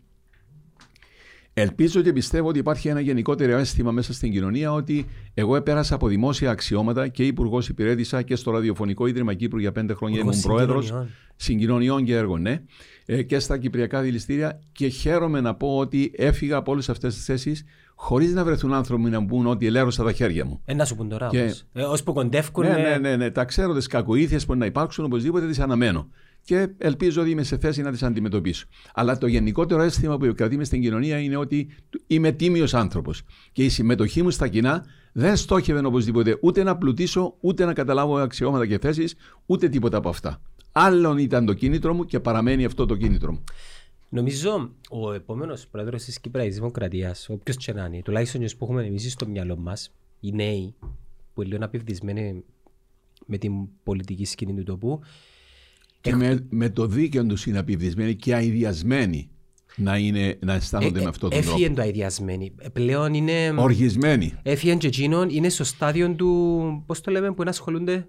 [1.62, 6.08] Ελπίζω και πιστεύω ότι υπάρχει ένα γενικότερο αίσθημα μέσα στην κοινωνία ότι εγώ επέρασα από
[6.08, 10.56] δημόσια αξιώματα και υπουργός υπηρέτησα και στο Ραδιοφωνικό Ίδρυμα Κύπρου για πέντε χρόνια ήμουν Υπουργός
[10.56, 11.14] πρόεδρος Συγκοινωνιών.
[11.36, 12.62] συγκοινωνιών και έργων, ναι,
[13.06, 17.26] ε, και στα κυπριακά δηληστήρια και χαίρομαι να πω ότι έφυγα από όλες αυτές τις
[17.26, 17.64] θέσεις
[17.96, 20.62] χωρίς να βρεθούν άνθρωποι να μου πούν ότι ελέρωσα τα χέρια μου.
[20.66, 21.66] Ε, να σου πούν τώρα Και- όμως.
[21.74, 22.66] Ε, ως που κοντεύκουν...
[22.66, 26.10] Ναι, ε, ναι, ναι, ναι, τα ξέρω τις κακοήθειες που να υπάρξουν, οπωσδήποτε τις αναμένω.
[26.50, 28.66] Και ελπίζω ότι είμαι σε θέση να τις αντιμετωπίσω.
[28.94, 31.70] Αλλά το γενικότερο αίσθημα που κρατεί μες στην κοινωνία είναι ότι
[32.08, 33.22] είμαι τίμιος άνθρωπος.
[33.52, 38.16] Και η συμμετοχή μου στα κοινά δεν στόχευε οπωσδήποτε ούτε να πλουτίσω, ούτε να καταλάβω
[38.16, 40.42] αξιώματα και θέσεις, ούτε τίποτα από αυτά.
[40.72, 43.44] Άλλον ήταν το κίνητρο μου και παραμένει αυτό το κίνητρο μου.
[44.10, 48.86] Νομίζω ο επόμενος πρόεδρος της Κυπριακής Δημοκρατίας, όποιο και να είναι, τουλάχιστον όσοι που έχουμε
[48.86, 50.76] εμείς στο μυαλό μας, οι νέοι
[51.34, 52.44] που είναι λίγο απευθυσμένοι
[53.26, 55.00] με την πολιτική σκηνή του τοπού,
[56.02, 59.30] Και με, με το δίκαιο του είναι απειβδισμένοι και αειδιασμένοι
[59.76, 61.76] να, είναι, να αισθάνονται ε, με ε, αυτόν τον έφυγε τρόπο.
[61.76, 62.52] το αειδιασμένοι.
[62.58, 63.54] Ε, Πλέον είναι.
[63.58, 66.84] Οργισμένοι Έφυγε και εκείνον, είναι στο στάδιο του.
[66.86, 68.08] Πώς το λέμε, που είναι ασχολούνται.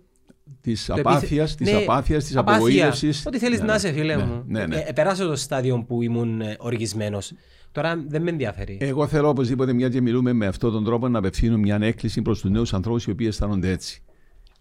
[0.60, 2.58] της το απάθειας, επιθε- της Ναι, απάθειας, της απάθεια.
[2.60, 3.26] απογοήτευσης.
[3.26, 4.44] Ό,τι θέλεις να είσαι, φίλε μου.
[4.46, 4.76] Ναι, ναι.
[4.76, 7.32] Ε, ε, περάσω το στάδιο που ήμουν οργισμένος.
[7.72, 8.78] Τώρα δεν με ενδιαφέρει.
[8.80, 12.40] Εγώ θέλω οπωσδήποτε, μια και μιλούμε με αυτόν τον τρόπο, να απευθύνω μια έκκληση προς
[12.40, 14.02] τους νέους ανθρώπους οι οποίοι αισθάνονται έτσι.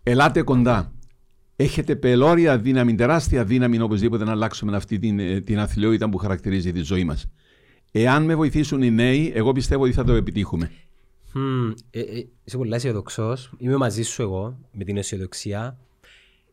[0.04, 0.92] Ελάτε κοντά.
[1.62, 6.72] Έχετε πελώρια δύναμη, τεράστια δύναμη οπωσδήποτε να αλλάξουμε αυτή την, ε, την αθλειότητα που χαρακτηρίζει
[6.72, 7.26] τη ζωή μας.
[7.92, 10.72] Εάν με βοηθήσουν οι νέοι, εγώ πιστεύω ότι θα το επιτύχουμε.
[11.34, 13.52] Μμμ, ε, ε, είσαι πολύ αισιοδοξός.
[13.58, 15.78] Είμαι μαζί σου εγώ με την αισιοδοξία.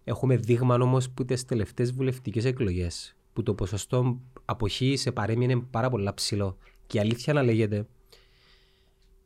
[0.04, 5.90] Έχουμε δείγμα όμως που τις τελευταίες βουλευτικές εκλογές που το ποσοστό αποχής σε παρέμεινε πάρα
[5.90, 6.56] πολλά ψηλό.
[6.86, 7.86] Και η αλήθεια να λέγεται,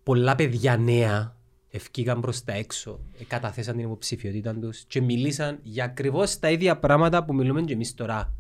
[0.03, 1.37] πολλά παιδιά νέα
[1.71, 6.79] ευκήγαν προς τα έξω, ε, καταθέσαν την υποψηφιότητα τους και μιλήσαν για ακριβώς τα ίδια
[6.79, 8.35] πράγματα που μιλούμε και εμείς τώρα.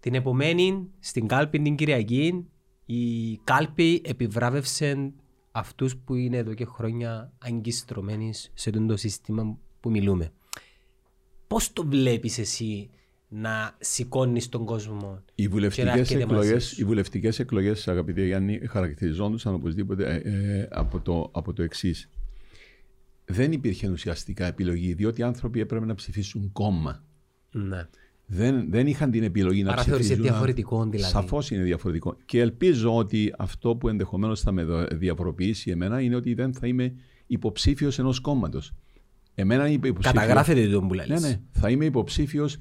[0.00, 2.46] Την επομένη, στην κάλπη την Κυριακή,
[2.86, 5.12] η κάλπη επιβράβευσε
[5.50, 10.32] αυτούς που είναι εδώ και χρόνια αγκιστρωμένοι σε αυτό το σύστημα που μιλούμε.
[11.46, 12.90] Πώς το βλέπεις εσύ
[13.28, 17.88] να σηκώνεις τον κόσμο Οι και να βουλευτικές έρχεται μαζί εκλογέ, σου; οι βουλευτικές εκλογές,
[17.88, 22.10] αγαπητέ Γιάννη, χαρακτηριζόντουσαν οπωσδήποτε ε, ε, από το, από το εξής.
[23.28, 27.04] Δεν υπήρχε ουσιαστικά επιλογή, διότι οι άνθρωποι έπρεπε να ψηφίσουν κόμμα.
[27.50, 27.86] Ναι.
[28.26, 30.30] δεν, δεν είχαν την επιλογή να Άρα θεωρείς ψηφίζουν.
[30.30, 31.12] διαφορετικό δηλαδή.
[31.12, 32.16] Σαφώς είναι διαφορετικό.
[32.24, 36.66] Και ελπίζω ότι αυτό που ενδεχομένως θα με δο- διαφοροποιήσει εμένα είναι ότι δεν θα
[36.66, 36.94] είμαι
[37.26, 38.72] υποψήφιος ενός κόμματος.
[39.34, 40.20] Εμένα είμαι υποψήφιο.
[40.20, 41.20] Καταγράφεται το που Ναι, λες.
[41.22, 41.40] ναι.
[41.52, 42.56] Θα είμαι υποψήφιος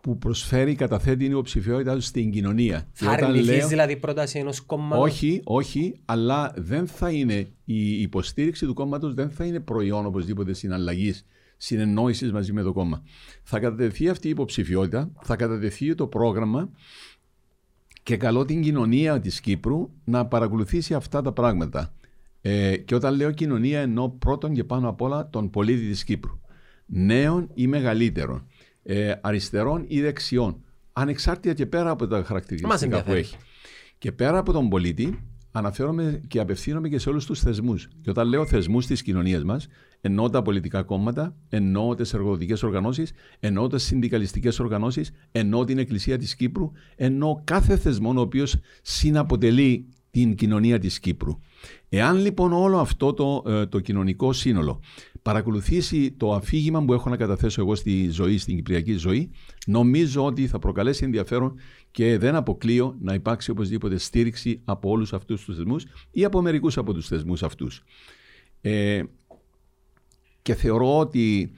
[0.00, 2.88] που προσφέρει, καταθέτει την υποψηφιότητά τους στην κοινωνία.
[2.92, 7.48] Και Θα όταν αρνηθείς λέω- δηλαδή πρόταση ενός κόμματος; όχι, όχι, αλλά δεν θα είναι
[7.64, 13.02] η υποστήριξη του κόμματος δεν θα είναι προϊόν οπωσδήποτε συναλλαγής, συνεννόησης μαζί με το κόμμα.
[13.42, 16.70] Θα κατατεθεί αυτή η υποψηφιότητα, θα κατατεθεί το πρόγραμμα
[18.02, 21.94] και καλώ την κοινωνία της Κύπρου να παρακολουθήσει αυτά τα πράγματα.
[22.42, 26.40] Ε, και όταν λέω κοινωνία εννοώ πρώτον και πάνω απ' όλα τον πολίτη της Κύπρου.
[26.86, 28.46] Νέων ή μεγαλύτερων,
[28.82, 30.62] ε, αριστερών ή δεξιών,
[30.92, 33.18] ανεξάρτητα και πέρα από τα Μας χαρακτηριστικά που ενδιαφέρει.
[33.18, 33.36] έχει.
[33.98, 35.18] Και πέρα από τον πολίτη,
[35.52, 37.88] αναφέρομαι και απευθύνομαι και σε όλους τους θεσμούς.
[38.00, 39.68] Και όταν λέω θεσμούς της κοινωνίας μας,
[40.00, 46.18] εννοώ τα πολιτικά κόμματα, εννοώ τις εργοδοτικές οργανώσεις, εννοώ τις συνδικαλιστικές οργανώσεις, εννοώ την Εκκλησία
[46.18, 51.38] της Κύπρου, εννοώ κάθε θεσμό ο οποίος συναποτελεί την κοινωνία της Κύπρου.
[51.88, 54.80] Εάν λοιπόν όλο αυτό το, ε, το κοινωνικό σύνολο
[55.22, 59.30] παρακολουθήσει το αφήγημα που έχω να καταθέσω εγώ στη ζωή, στην κυπριακή ζωή,
[59.66, 61.58] νομίζω ότι θα προκαλέσει ενδιαφέρον
[61.90, 66.78] και δεν αποκλείω να υπάρξει οπωσδήποτε στήριξη από όλους αυτούς τους θεσμούς ή από μερικούς
[66.78, 67.82] από τους θεσμούς αυτούς.
[68.60, 69.02] Ε,
[70.42, 71.52] και θεωρώ ότι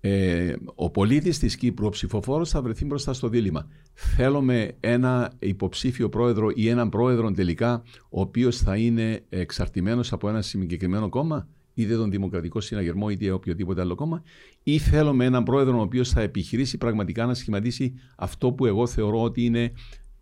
[0.00, 3.68] ε, ο πολίτης της Κύπρου, ο ψηφοφόρος θα βρεθεί μπροστά στο δίλημα.
[3.92, 10.42] Θέλουμε ένα υποψήφιο πρόεδρο ή έναν πρόεδρο τελικά ο οποίος θα είναι εξαρτημένος από ένα
[10.42, 14.22] συγκεκριμένο κόμμα; Είτε τον Δημοκρατικό Συναγερμό είτε οποιοδήποτε άλλο κόμμα
[14.62, 19.22] ή θέλουμε έναν πρόεδρο ο οποίος θα επιχειρήσει πραγματικά να σχηματίσει αυτό που εγώ θεωρώ
[19.22, 19.72] ότι είναι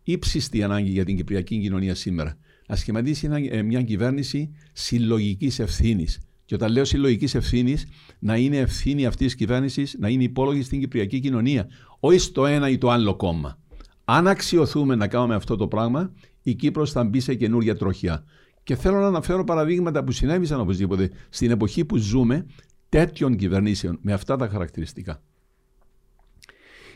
[0.02, 2.36] ύψιστη ανάγκη για την κυπριακή κοινωνία σήμερα.
[2.68, 6.20] Να σχηματίσει ένα- ε, μια κυβέρνηση συλλογικής ευθύνης.
[6.44, 7.86] Και όταν λέω συλλογικής ευθύνης,
[8.18, 11.68] να είναι ευθύνη αυτής της κυβέρνησης να είναι υπόλογη στην κυπριακή κοινωνία,
[12.00, 13.58] όχι στο ένα ή το άλλο κόμμα.
[14.04, 18.24] Αν αξιοθούμε να κάνουμε αυτό το πράγμα, η Κύπρος θα μπει σε καινούργια τροχιά.
[18.62, 22.46] Και θέλω να αναφέρω παραδείγματα που συνέβησαν οπωσδήποτε στην εποχή που ζούμε
[22.88, 25.22] τέτοιων κυβερνήσεων με αυτά τα χαρακτηριστικά.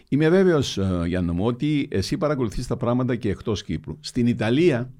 [0.09, 3.97] Είμαι βέβαιος, Γιάννα μου, ότι εσύ παρακολουθείς τα πράγματα και εκτός Κύπρου.
[4.01, 4.93] Στην Ιταλία,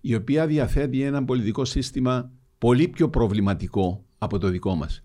[0.00, 5.02] η οποία διαθέτει ένα πολιτικό σύστημα πολύ πιο προβληματικό από το δικό μας.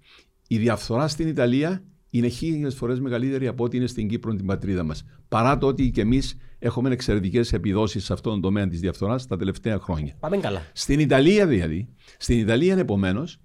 [0.48, 4.84] Η διαφθορά στην Ιταλία είναι χίλιες φορές μεγαλύτερη από ό,τι είναι στην Κύπρο, την πατρίδα
[4.84, 5.06] μας.
[5.28, 9.38] Παρά το ότι και εμείς έχουμε εξαιρετικές επιδόσεις σε αυτόν τον τομέα της διαφθοράς τα
[9.38, 10.16] τελευταία χρόνια.
[10.20, 10.62] Πάμε καλά.
[10.74, 13.40] Στην Ιταλία δηλαδή, στην Ιταλία επομένως,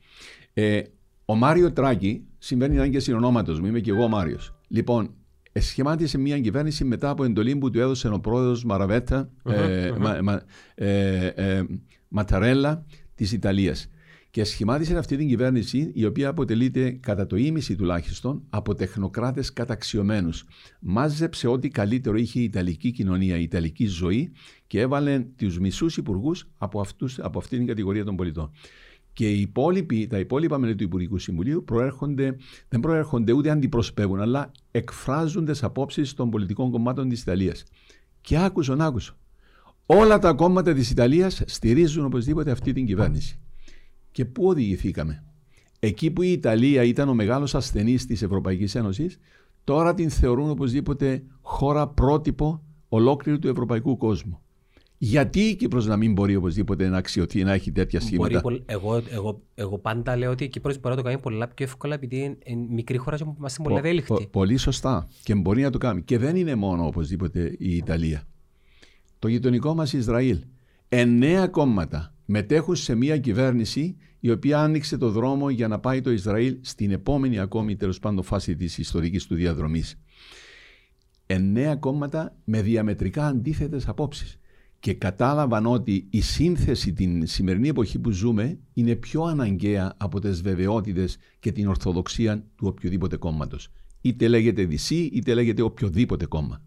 [0.53, 0.83] ε,
[1.25, 4.55] ο Μάριο Τράκη, συμβαίνει να είναι και συνονόματος μου, είμαι και εγώ ο Μάριος.
[4.69, 5.15] Λοιπόν,
[5.53, 10.19] ε, σχημάτισε μια κυβέρνηση μετά από εντολή που του έδωσε ο πρόεδρος Μαραβέτα, ε, μα-
[10.23, 10.43] μα-
[10.75, 11.65] ε, ε,
[12.09, 13.89] Ματαρέλα της Ιταλίας.
[14.37, 20.45] Και σχημάτισε αυτή την κυβέρνηση, η οποία αποτελείται κατά το ίμιση τουλάχιστον από τεχνοκράτες καταξιωμένους.
[20.81, 24.33] Μάζεψε ό,τι καλύτερο είχε η Ιταλική κοινωνία, η Ιταλική ζωή
[24.67, 28.51] και έβαλε τους μισούς υπουργούς από, αυτούς, από αυτή την κατηγορία των πολιτών.
[29.13, 32.37] Και οι υπόλοιποι, τα υπόλοιπα μέλη του Υπουργικού Συμβουλίου προέρχονται,
[32.69, 37.65] δεν προέρχονται ούτε αντιπροσωπεύουν, αλλά εκφράζουν τι απόψεις των πολιτικών κομμάτων της Ιταλίας.
[38.21, 39.17] Και άκουσον, άκουσον.
[39.87, 43.41] Όλα τα κόμματα της Ιταλίας στηρίζουν οπωσδήποτε αυτή την κυβέρνηση.
[44.17, 45.25] Και πού οδηγηθήκαμε;
[45.79, 49.19] Εκεί που η Ιταλία ήταν ο μεγάλος ασθενής της Ευρωπαϊκής Ένωσης,
[49.65, 54.41] τώρα την θεωρούν οπωσδήποτε χώρα πρότυπο ολόκληρου του ευρωπαϊκού κόσμου.
[54.99, 58.63] Γιατί η Κύπρος να μην μπορεί οπωσδήποτε να αξιωθεί, να έχει τέτοια Μπορεί, σχήματα; πολλ-
[58.67, 61.95] εγώ, εγώ, εγώ πάντα λέω ότι η Κύπρος μπορεί να το κάνει πολλά πιο εύκολα
[61.95, 64.13] επειδή είναι είναι μικρή χώρα και είμαστε πολύ Πο- ευέλικτοι.
[64.13, 65.09] πο- πολύ σωστά.
[65.23, 66.03] Και μπορεί να το κάνει.
[66.03, 68.23] Και δεν είναι μόνο οπωσδήποτε η Ιταλία.
[69.19, 70.39] Το γειτονικό μας Ισραήλ.
[70.89, 76.11] Εννέα κόμματα μετέχουν σε μια κυβέρνηση η οποία άνοιξε το δρόμο για να πάει το
[76.11, 79.99] Ισραήλ στην επόμενη ακόμη τέλος πάντων φάση της ιστορικής του διαδρομής.
[81.27, 84.39] Εννέα κόμματα με διαμετρικά αντίθετες απόψεις.
[84.81, 90.43] Και κατάλαβαν ότι η σύνθεση την σημερινή εποχή που ζούμε είναι πιο αναγκαία από τις
[90.43, 93.69] βεβαιότητες και την ορθοδοξία του οποιοδήποτε κόμματος.
[94.01, 96.63] Είτε λέγεται Δυσί, είτε λέγεται οποιοδήποτε κόμμα.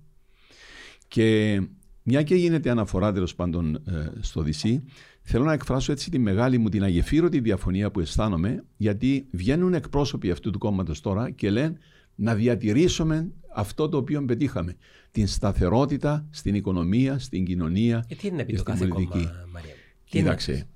[1.08, 1.62] Και
[2.04, 4.84] μια και γίνεται αναφορά τέλος πάντων ε, στο Δυσί,
[5.32, 10.32] θέλω να εκφράσω έτσι τη μεγάλη μου την αγεφύρωτη διαφωνία που αισθάνομαι, γιατί βγαίνουν εκπρόσωποι
[10.32, 11.78] αυτού του κόμματος τώρα και λένε
[12.16, 14.76] να διατηρήσουμε αυτό το οποίο πετύχαμε.
[15.12, 18.86] Την σταθερότητα στην οικονομία, στην κοινωνία Ε, τι είναι να πει και το στην κάθε
[18.88, 19.18] πολιτική.
[19.18, 19.70] κόμμα, Μαρία;
[20.10, 20.68] Τι είναι- Κοίταξε.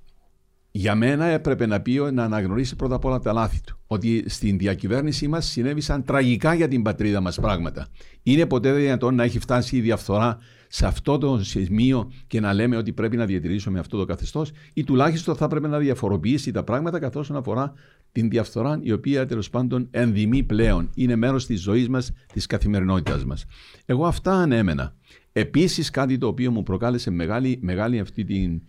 [0.76, 3.78] Για μένα έπρεπε να πει να αναγνωρίσει πρώτα απ' όλα τα λάθη του.
[3.86, 7.86] Ότι στην διακυβέρνησή μας συνέβησαν τραγικά για την πατρίδα μας πράγματα.
[8.22, 10.38] Είναι ποτέ δυνατόν να έχει φτάσει η διαφθορά
[10.74, 14.84] σε αυτό το σημείο και να λέμε ότι πρέπει να διατηρήσουμε αυτό το καθεστώς, ή
[14.84, 17.72] τουλάχιστον θα πρέπει να διαφοροποιήσει τα πράγματα καθώ αφορά
[18.12, 20.90] την διαφθορά, η οποία τέλος πάντων ενδυμεί πλέον.
[20.94, 23.44] Είναι μέρος της ζωής μας, της καθημερινότητάς μας.
[23.84, 24.94] Εγώ αυτά ανέμενα.
[25.32, 28.62] Επίσης, κάτι το οποίο μου προκάλεσε μεγάλη, μεγάλη αυτή την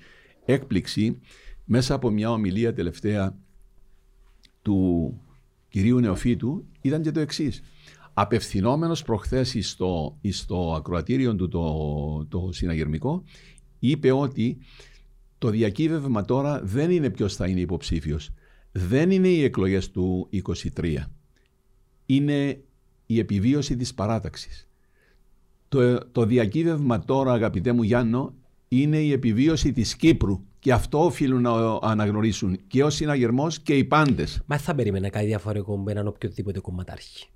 [0.45, 1.19] έκπληξη
[1.63, 3.35] μέσα από μια ομιλία τελευταία
[4.61, 5.19] του
[5.69, 7.63] κυρίου Νεοφύτου ήταν και το εξής.
[8.17, 13.23] Απευθυνόμενος προχθές στο, στο ακροατήριο του το, το συναγερμικό
[13.79, 14.57] είπε ότι
[15.37, 18.33] το διακύβευμα τώρα δεν είναι ποιος θα είναι υποψήφιος.
[18.71, 20.29] Δεν είναι οι εκλογές του
[20.75, 20.95] 23.
[22.05, 22.63] Είναι
[23.05, 24.67] η επιβίωση της παράταξης.
[25.69, 28.33] Το, το διακύβευμα τώρα αγαπητέ μου Γιάννο
[28.67, 31.51] είναι η επιβίωση της Κύπρου και αυτό οφείλουν να
[31.81, 34.41] αναγνωρίσουν και ο συναγερμός και οι πάντες.
[34.45, 37.27] Μα θα περίμενα κάτι διαφορετικό με έναν οποιοδήποτε κομματάρχη.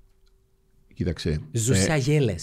[1.00, 1.40] Κοίταξε.
[1.52, 2.34] Ζούσε ε, αγέλε.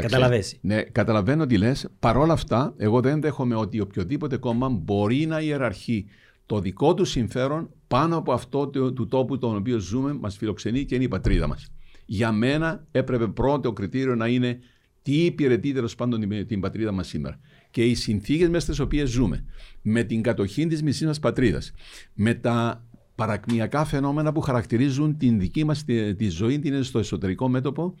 [0.00, 0.56] Καταλαβες.
[0.60, 1.88] Ναι, καταλαβαίνω τι λες.
[1.98, 6.06] Παρ' όλα αυτά, εγώ δεν δέχομαι ότι οποιοδήποτε κόμμα μπορεί να ιεραρχεί
[6.46, 10.84] το δικό του συμφέρον πάνω από αυτό του, του τόπου τον οποίο ζούμε, μας φιλοξενεί
[10.84, 11.70] και είναι η πατρίδα μας.
[12.06, 14.58] Για μένα έπρεπε πρώτο κριτήριο να είναι
[15.02, 17.38] τι υπηρετεί τέλος πάντων την, την πατρίδα μας σήμερα
[17.70, 19.44] και οι συνθήκες μέσα στις οποίες ζούμε,
[19.82, 21.72] με την κατοχή της μισής μας πατρίδας,
[22.14, 22.84] με τα
[23.14, 27.94] παρακμιακά φαινόμενα που χαρακτηρίζουν την δική μας τη, τη, ζωή, την είναι στο εσωτερικό μέτωπο,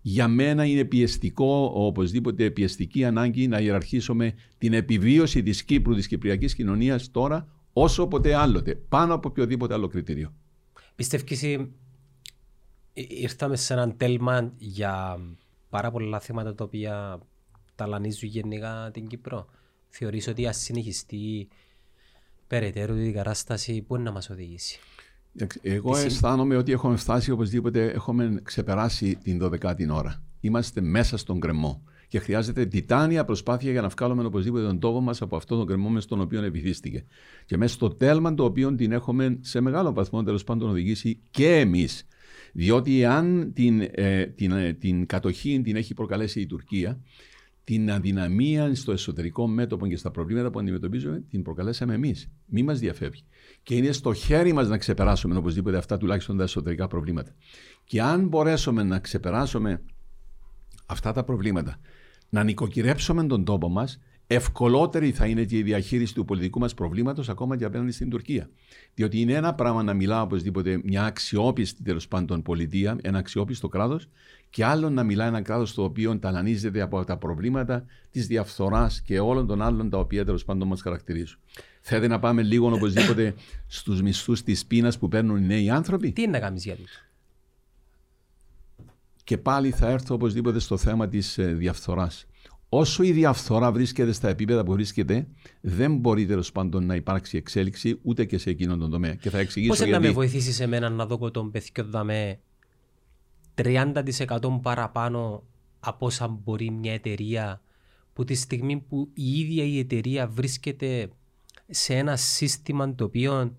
[0.00, 6.54] για μένα είναι πιεστικό, οπωσδήποτε πιεστική ανάγκη να ιεραρχήσουμε την επιβίωση της Κύπρου, της κυπριακής
[6.54, 10.34] κοινωνίας τώρα, όσο ποτέ άλλοτε, πάνω από οποιοδήποτε άλλο κριτήριο.
[10.94, 11.42] Πιστεύεις
[12.92, 15.18] ήρθαμε σε έναν τέλμα για
[15.68, 17.20] πάρα πολλά θέματα τα οποία
[17.74, 19.46] ταλανίζουν γενικά την Κύπρο;
[19.88, 21.48] Θεωρείς ότι ας συνεχιστεί
[22.50, 24.78] περαιτέρω την κατάσταση, πού να μας οδηγήσει.
[25.62, 26.06] Εγώ Εσύ...
[26.06, 30.22] αισθάνομαι ότι έχουμε φτάσει οπωσδήποτε, έχουμε ξεπεράσει την 12η ώρα.
[30.40, 35.22] Είμαστε μέσα στον κρεμό και χρειάζεται τιτάνια προσπάθεια για να βγάλουμε οπωσδήποτε τον τόπο μας
[35.22, 37.04] από αυτόν τον κρεμό μες στον οποίο επιθύστηκε.
[37.46, 41.58] Και μέσα στο τέλμα το οποίο την έχουμε σε μεγάλο βαθμό τέλος πάντων οδηγήσει και
[41.58, 42.06] εμείς.
[42.52, 47.00] Διότι αν την, ε, την, ε, την κατοχή την έχει προκαλέσει η Τουρκία,
[47.70, 52.30] την αδυναμία στο εσωτερικό μέτωπο και στα προβλήματα που αντιμετωπίζουμε την προκαλέσαμε εμείς.
[52.46, 53.22] Μη μας διαφεύγει.
[53.62, 57.34] Και είναι στο χέρι μας να ξεπεράσουμε οπωσδήποτε αυτά τουλάχιστον τα εσωτερικά προβλήματα.
[57.84, 59.82] Και αν μπορέσουμε να ξεπεράσουμε
[60.86, 61.80] αυτά τα προβλήματα,
[62.28, 64.00] να νοικοκυρέψουμε τον τόπο μας,
[64.32, 68.50] ευκολότερη θα είναι και η διαχείριση του πολιτικού μας προβλήματος ακόμα και απέναντι στην Τουρκία.
[68.94, 74.08] Διότι είναι ένα πράγμα να μιλά οπωσδήποτε μια αξιόπιστη τέλος πάντων πολιτεία, ένα αξιόπιστο κράτος,
[74.50, 79.20] και άλλο να μιλά ένα κράτος το οποίο ταλανίζεται από τα προβλήματα της διαφθοράς και
[79.20, 81.38] όλων των άλλων τα οποία τέλος πάντων μας χαρακτηρίζουν.
[81.80, 83.34] Θέλετε να πάμε λίγο οπωσδήποτε
[83.66, 86.76] στους μισθούς της πείνας που παίρνουν οι νέοι άνθρωποι; Τι είναι να κάνεις για
[89.24, 92.26] Και πάλι θα έρθω οπωσδήποτε στο θέμα της ε, διαφθοράς.
[92.72, 95.26] Όσο η διαφθορά βρίσκεται στα επίπεδα που βρίσκεται,
[95.60, 99.14] δεν μπορεί τέλος πάντων να υπάρξει εξέλιξη ούτε και σε εκείνον τον τομέα.
[99.14, 99.92] Και θα εξηγήσω Πώς γιατί.
[99.92, 102.38] Πώ να με βοηθήσεις εμένα να δω τον πεθυκό δαμέ
[103.54, 103.94] 30%
[104.62, 105.42] παραπάνω
[105.80, 107.60] από όσα μπορεί μια εταιρεία
[108.12, 111.08] που τη στιγμή που η ίδια η εταιρεία βρίσκεται
[111.70, 113.56] σε ένα σύστημα το οποίο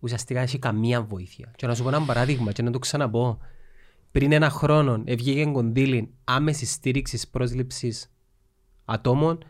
[0.00, 1.52] ουσιαστικά έχει καμία βοήθεια.
[1.56, 3.38] Και να σου πω ένα παράδειγμα και να το ξαναπώ.
[4.12, 8.10] Πριν ένα χρόνο βγήκε κονδύλι άμεσης στήριξης πρόσληψης
[8.86, 9.44] ατόμων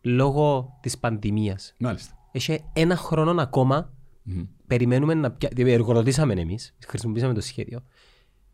[0.00, 1.74] λόγω της πανδημίας.
[1.78, 2.14] Μάλιστα.
[2.32, 3.92] Έχει ένα χρόνο ακόμα.
[4.26, 4.46] Mm-hmm.
[4.66, 5.70] Περιμένουμε να πιάσουμε.
[5.70, 7.82] Εργοδοτήσαμε εμείς, χρησιμοποιήσαμε το σχέδιο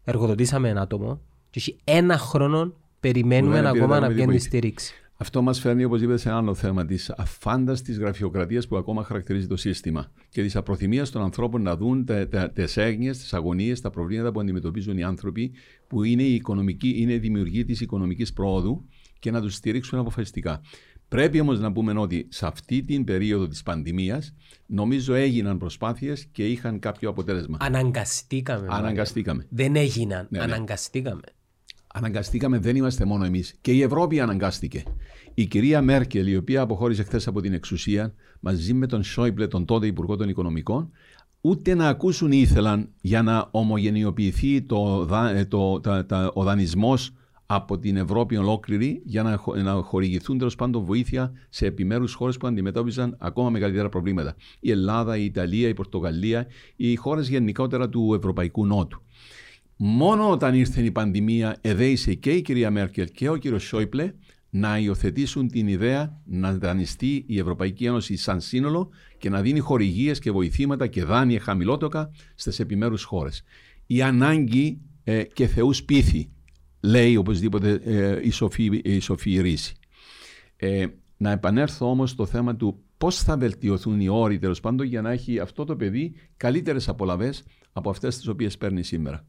[0.04, 4.94] εργοδοτήσαμε ένα άτομο και έχει ένα χρόνο περιμένουμε ακόμα να πιάνει τη στήριξη.
[5.16, 9.56] Αυτό μας φέρνει οπωσδήποτε σε ένα άλλο θέμα της αφάνταστης γραφειοκρατίας που ακόμα χαρακτηρίζει το
[9.56, 12.04] σύστημα και της απροθυμίας των ανθρώπων να δουν
[12.52, 15.52] τι έγνοιες, τι αγωνίες, τα προβλήματα που αντιμετωπίζουν οι άνθρωποι
[15.86, 18.84] που είναι, η οικονομική, είναι δημιουργοί της οικονομικής πρόοδου
[19.24, 20.60] και να τους στηρίξουν αποφασιστικά.
[21.08, 24.34] Πρέπει όμως να πούμε ότι σε αυτή την περίοδο της πανδημίας
[24.66, 27.56] νομίζω έγιναν προσπάθειες και είχαν κάποιο αποτέλεσμα.
[27.60, 28.66] Αναγκαστήκαμε.
[28.70, 29.46] Αναγκαστήκαμε.
[29.50, 30.26] Δεν έγιναν.
[30.30, 30.44] Ναι, ναι.
[30.44, 31.22] Αναγκαστήκαμε.
[31.86, 33.54] Αναγκαστήκαμε, δεν είμαστε μόνο εμείς.
[33.60, 34.82] Και η Ευρώπη αναγκάστηκε.
[35.34, 39.64] Η κυρία Μέρκελ, η οποία αποχώρησε χθες από την εξουσία, μαζί με τον Σόιμπλε, τον
[39.64, 40.90] τότε Υπουργό των Οικονομικών,
[41.40, 45.06] ούτε να ακούσουν ήθελαν για να ομογενειοποιηθεί το,
[45.48, 47.12] το, το, το, ο δανεισμός
[47.46, 52.46] από την Ευρώπη ολόκληρη για να, να χορηγηθούν τέλος πάντων βοήθεια σε επιμέρους χώρες που
[52.46, 54.36] αντιμετώπιζαν ακόμα μεγαλύτερα προβλήματα.
[54.60, 59.02] Η Ελλάδα, η Ιταλία, η Πορτογαλία, οι χώρες γενικότερα του Ευρωπαϊκού Νότου.
[59.76, 64.12] Μόνο όταν ήρθε η πανδημία, εδέησε και η κυρία Μέρκελ και ο κύριος Σόιπλε
[64.50, 70.18] να υιοθετήσουν την ιδέα να δανειστεί η Ευρωπαϊκή Ένωση σαν σύνολο και να δίνει χορηγίες
[70.18, 73.42] και βοηθήματα και δάνεια χαμηλότοκα στις επιμέρους χώρες.
[73.86, 76.30] Η ανάγκη ε, και θεού πίθη
[76.84, 79.74] λέει οπωσδήποτε ε, η, σοφή, η σοφή ρίση.
[80.56, 85.02] Ε, να επανέλθω όμως στο θέμα του πώς θα βελτιωθούν οι όροι τέλος πάντων για
[85.02, 89.26] να έχει αυτό το παιδί καλύτερες απολαβές από αυτές τις οποίες παίρνει σήμερα.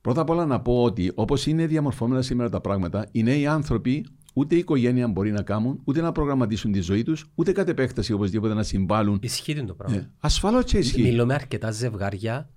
[0.00, 4.06] Πρώτα απ' όλα να πω ότι όπως είναι διαμορφωμένα σήμερα τα πράγματα, οι νέοι άνθρωποι
[4.34, 8.12] ούτε η οικογένεια μπορεί να κάνουν, ούτε να προγραμματίσουν τη ζωή τους, ούτε κατ' επέκταση
[8.12, 9.18] οπωσδήποτε να συμβάλλουν.
[9.22, 9.96] Ισχύει το πράγμα.
[9.96, 11.02] Ε, Ασφαλώς και ισχύει.
[11.02, 12.50] Μιλώ με αρκετά ζευγάρια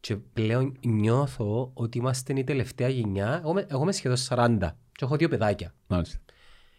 [0.00, 3.38] και πλέον νιώθω ότι είμαστε η τελευταία γενιά.
[3.42, 4.58] Εγώ, είμαι- εγώ είμαι σχεδόν 40
[4.92, 5.74] και έχω δύο παιδάκια.
[5.86, 6.18] Μάλιστα.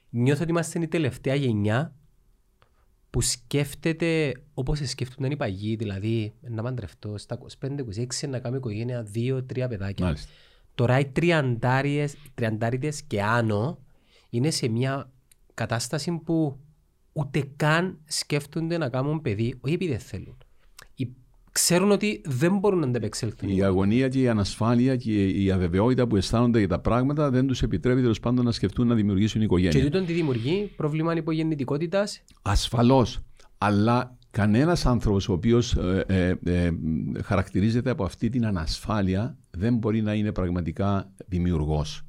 [0.09, 1.95] Νιώθω ότι είμαστε η τελευταία γενιά
[3.09, 9.67] που σκέφτεται όπως σκέφτονταν οι παγιοί, δηλαδή να παντρευτώ στα 25-26 να κάνω οικογένεια, δύο-τρία
[9.67, 10.05] παιδάκια.
[10.05, 10.31] Μάλιστα.
[10.75, 13.79] Τώρα οι τριαντάριες, τριαντάριδες και άνω
[14.29, 15.11] είναι σε μια
[15.53, 16.59] κατάσταση που
[17.13, 20.37] ούτε καν σκέφτονται να κάνουν παιδί, όχι επειδή δεν θέλουν.
[21.51, 23.49] Οι- Ξέρουν ότι δεν μπορούν να αντεπεξέλθουν.
[23.49, 27.61] Η αγωνία και η ανασφάλεια και η αβεβαιότητα που αισθάνονται για τα πράγματα δεν τους
[27.61, 29.83] επιτρέπει τέλος πάντων να σκεφτούν να δημιουργήσουν Και οικογένεια.
[29.83, 32.23] τούτον τι δημιουργεί πρόβλημα υπογεννητικότητας.
[32.41, 33.19] Ασφαλώς.
[33.57, 36.71] Αλλά κανένας άνθρωπος ο οποίος ε, ε, ε,
[37.23, 42.01] χαρακτηρίζεται από αυτή την ανασφάλεια δεν μπορεί να είναι πραγματικά δημιουργός.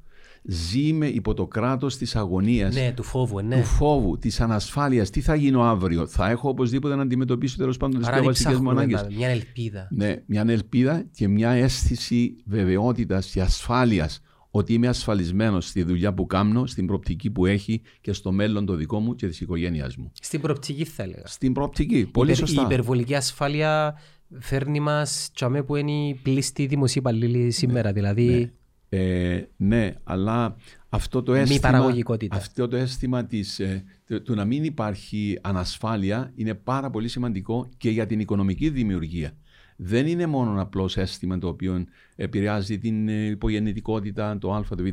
[0.45, 2.75] Ζει με υπό το κράτος της αγωνίας.
[2.75, 3.55] Ναι, του φόβου, ναι.
[3.59, 5.09] του φόβου, της ανασφάλειας.
[5.09, 8.31] Τι θα γίνω αύριο, θα έχω οπωσδήποτε να αντιμετωπίσω τέλος πάντων τις Άρα πιο δεν
[8.33, 8.95] βασικέ μου ψάχνουμε ανάγκε.
[9.09, 9.87] να- μια ελπίδα.
[9.91, 16.25] Ναι, μια ελπίδα και μια αίσθηση βεβαιότητας και ασφάλειας ότι είμαι ασφαλισμένος στη δουλειά που
[16.25, 20.11] κάνω, στην προοπτική που έχει και στο μέλλον το δικό μου και της οικογένειάς μου.
[20.21, 21.23] Στην προοπτική θα έλεγα.
[21.25, 22.61] Στην προοπτική, πολύ Υπερ- σωστά.
[22.61, 23.95] Η υπερβολική ασφάλεια
[24.39, 27.91] φέρνει μας τσάμε που είναι οι πλήστοι δημοσίοι υπαλλήλοι σήμερα.
[27.93, 28.51] Δηλαδή,
[28.95, 30.55] Ε, ναι, αλλά
[30.89, 32.35] αυτό το αίσθημα, παραγωγικότητα.
[32.35, 37.69] αυτό το αίσθημα της, ε, του, του να μην υπάρχει ανασφάλεια είναι πάρα πολύ σημαντικό
[37.77, 39.31] και για την οικονομική δημιουργία.
[39.75, 44.83] Δεν είναι μόνο ένα απλό αίσθημα το οποίο επηρεάζει την ε, υπογεννητικότητα, το α, το
[44.83, 44.87] β.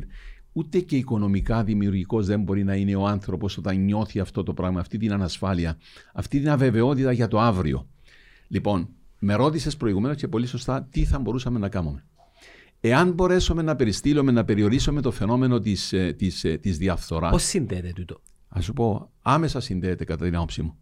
[0.51, 4.79] Ούτε και οικονομικά δημιουργικός δεν μπορεί να είναι ο άνθρωπος όταν νιώθει αυτό το πράγμα,
[4.79, 5.77] αυτή την ανασφάλεια,
[6.13, 7.87] αυτή την αβεβαιότητα για το αύριο.
[8.47, 12.05] Λοιπόν, με ρώτησες προηγουμένως και πολύ σωστά τι θα μπορούσαμε να κάνουμε.
[12.83, 17.43] Εάν μπορέσουμε να περιστύλουμε, να περιορίσουμε το φαινόμενο της, ε, της, ε, της διαφθοράς, πώς
[17.43, 20.77] συνδέεται τούτο; Α σου πω, άμεσα συνδέεται κατά την άποψή μου.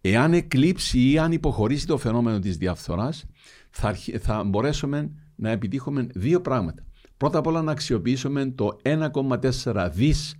[0.00, 3.24] Εάν εκλείψει ή αν υποχωρήσει το φαινόμενο της διαφθοράς,
[3.70, 6.86] θα, αρχι- θα μπορέσουμε να επιτύχουμε δύο πράγματα.
[7.16, 10.34] Πρώτα απ' όλα να αξιοποιήσουμε το 1,4 δις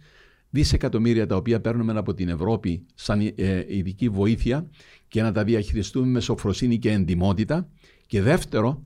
[0.51, 4.69] δισεκατομμύρια τα οποία παίρνουμε από την Ευρώπη σαν ε, ειδική βοήθεια
[5.09, 7.69] και να τα διαχειριστούμε με σοφροσύνη και εντιμότητα.
[8.07, 8.83] Και δεύτερο,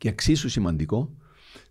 [0.00, 1.10] και εξίσου σημαντικό,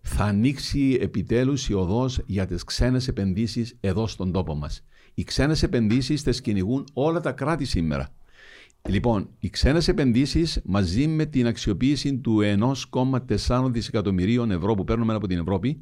[0.02, 4.86] θα ανοίξει επιτέλους η οδός για τις ξένες επενδύσεις εδώ στον τόπο μας.
[5.14, 8.10] Οι ξένες επενδύσεις τις κυνηγούν όλα τα κράτη σήμερα.
[8.90, 15.28] Λοιπόν, οι ξένες επενδύσεις μαζί με την αξιοποίηση του 1,4 δισεκατομμυρίων ευρώ που παίρνουμε από
[15.28, 15.82] την Ευρώπη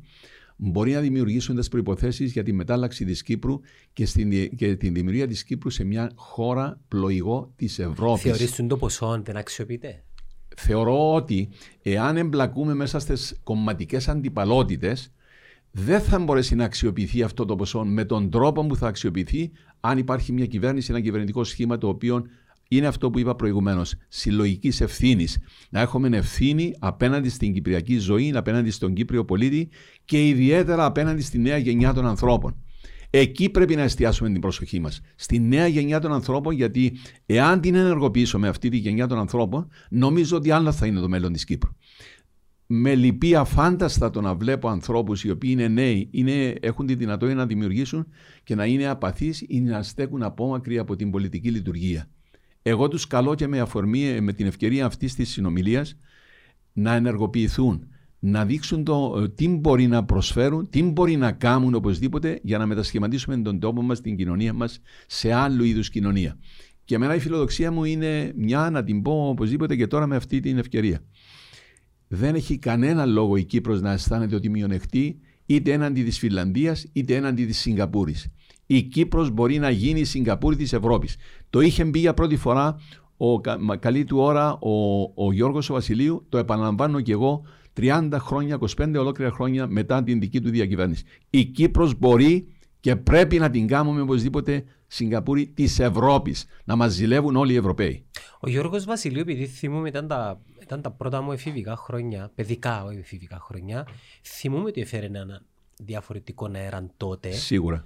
[0.56, 3.60] μπορεί να δημιουργήσουν τις προϋποθέσεις για τη μετάλλαξη της Κύπρου
[3.94, 8.68] και, στην, και την δημιουργία της Κύπρου σε μια χώρα πλοηγό της Ευρώπης Θεωρείς τον
[8.68, 10.04] το ποσό δεν αξιοποιείται;
[10.60, 11.50] Θεωρώ ότι
[11.82, 15.12] εάν εμπλακούμε μέσα στις κομματικές αντιπαλότητες
[15.72, 19.98] δεν θα μπορέσει να αξιοποιηθεί αυτό το ποσό με τον τρόπο που θα αξιοποιηθεί αν
[19.98, 22.26] υπάρχει μια κυβέρνηση, ένα κυβερνητικό σχήμα το οποίο
[22.68, 25.38] είναι αυτό που είπα προηγουμένως, συλλογικής ευθύνης.
[25.70, 29.70] Να έχουμε ευθύνη απέναντι στην κυπριακή ζωή, απέναντι στον Κύπριο πολίτη
[30.06, 32.56] και ιδιαίτερα απέναντι στη νέα γενιά των ανθρώπων.
[33.20, 35.02] Εκεί πρέπει να εστιάσουμε την προσοχή μας.
[35.16, 40.38] Στη νέα γενιά των ανθρώπων, γιατί εάν την ενεργοποιήσουμε αυτή τη γενιά των ανθρώπων, νομίζω
[40.38, 41.72] ότι άλλο θα είναι το μέλλον της Κύπρου.
[42.66, 47.38] Με λυπεί αφάνταστα το να βλέπω ανθρώπους οι οποίοι είναι νέοι, είναι, έχουν τη δυνατότητα
[47.38, 48.08] να δημιουργήσουν
[48.44, 52.10] και να είναι απαθείς ή να στέκουν απόμακροι από την πολιτική λειτουργία.
[52.62, 55.98] Εγώ τους καλώ και με αφορμή, με την ευκαιρία αυτής της συνομιλίας,
[56.74, 57.88] να ενεργοποιηθούν,
[58.20, 62.66] να δείξουν το ε, τι μπορεί να προσφέρουν, τι μπορεί να κάνουν οπωσδήποτε για να
[62.66, 66.38] μετασχηματίσουμε τον τόπο μας, την κοινωνία μας σε άλλου είδους κοινωνία.
[66.86, 70.40] Και εμένα η φιλοδοξία μου είναι μια να την πω οπωσδήποτε και τώρα με αυτή
[70.40, 71.00] την ευκαιρία.
[72.08, 77.16] Δεν έχει κανένα λόγο η Κύπρος να αισθάνεται ότι μειονεκτεί είτε έναντι της Φιλανδίας είτε
[77.16, 78.28] έναντι της Σιγκαπούρης.
[78.66, 81.16] Η Κύπρος μπορεί να γίνει η Σιγκαπούρη της Ευρώπης.
[81.50, 82.76] Το είχε μπει για πρώτη φορά
[83.18, 87.42] ο, κα- μα- καλή του ώρα ο, ο Γιώργος ο Βασιλείου, το επαναλαμβάνω και εγώ
[87.78, 91.04] 30 χρόνια, 25 ολόκληρα χρόνια μετά την δική του διακυβέρνηση.
[91.30, 92.48] Η Κύπρος μπορεί
[92.80, 96.46] και πρέπει να την κάνουμε οπωσδήποτε Σιγκαπούρη της Ευρώπης.
[96.64, 98.06] Να μας ζηλεύουν όλοι οι Ευρωπαίοι.
[98.40, 102.98] Ο Γιώργος Βασιλείου, επειδή θυμούμαι ήταν τα, ήταν τα πρώτα μου εφηβικά χρόνια, παιδικά όχι
[102.98, 103.88] εφηβικά χρόνια,
[104.24, 105.42] θυμούμαι ότι έφερε ένα
[105.78, 107.32] διαφορετικό αέρα τότε.
[107.32, 107.86] Σίγουρα.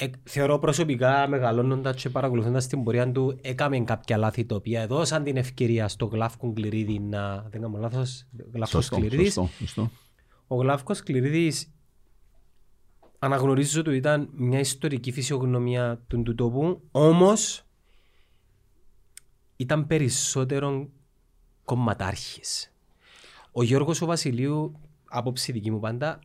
[0.00, 5.24] Ε, θεωρώ προσωπικά μεγαλώνοντας και παρακολουθώντας την πορεία του, έκαμε κάποια λάθη τα οποία έδωσαν
[5.24, 7.46] την ευκαιρία στο Γλάφκο Κληρίδη να.
[7.50, 8.26] Δεν κάνω λάθος.
[8.52, 9.32] Γλάφκος Σωστό, Κληρίδης.
[9.32, 9.90] σωστό, σωστό.
[10.46, 11.72] Ο Γλάφκος Κληρίδης
[13.18, 17.64] αναγνωρίζω ότι ήταν μια ιστορική φυσιογνωμία του, του τόπου, όμως
[19.56, 20.88] ήταν περισσότερο
[21.64, 22.72] κομματάρχης.
[23.52, 26.18] Ο Γιώργος ο Βασιλείου, άποψη δική μου πάντα,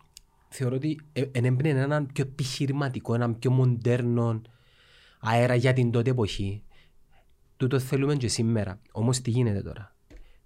[0.53, 4.41] θεωρώ ότι ε, ενέμπνεε έναν πιο επιχειρηματικό, έναν πιο μοντέρνο
[5.19, 6.63] αέρα για την τότε εποχή.
[7.57, 8.79] Τούτο θέλουμε και σήμερα.
[8.91, 9.95] Όμως τι γίνεται τώρα;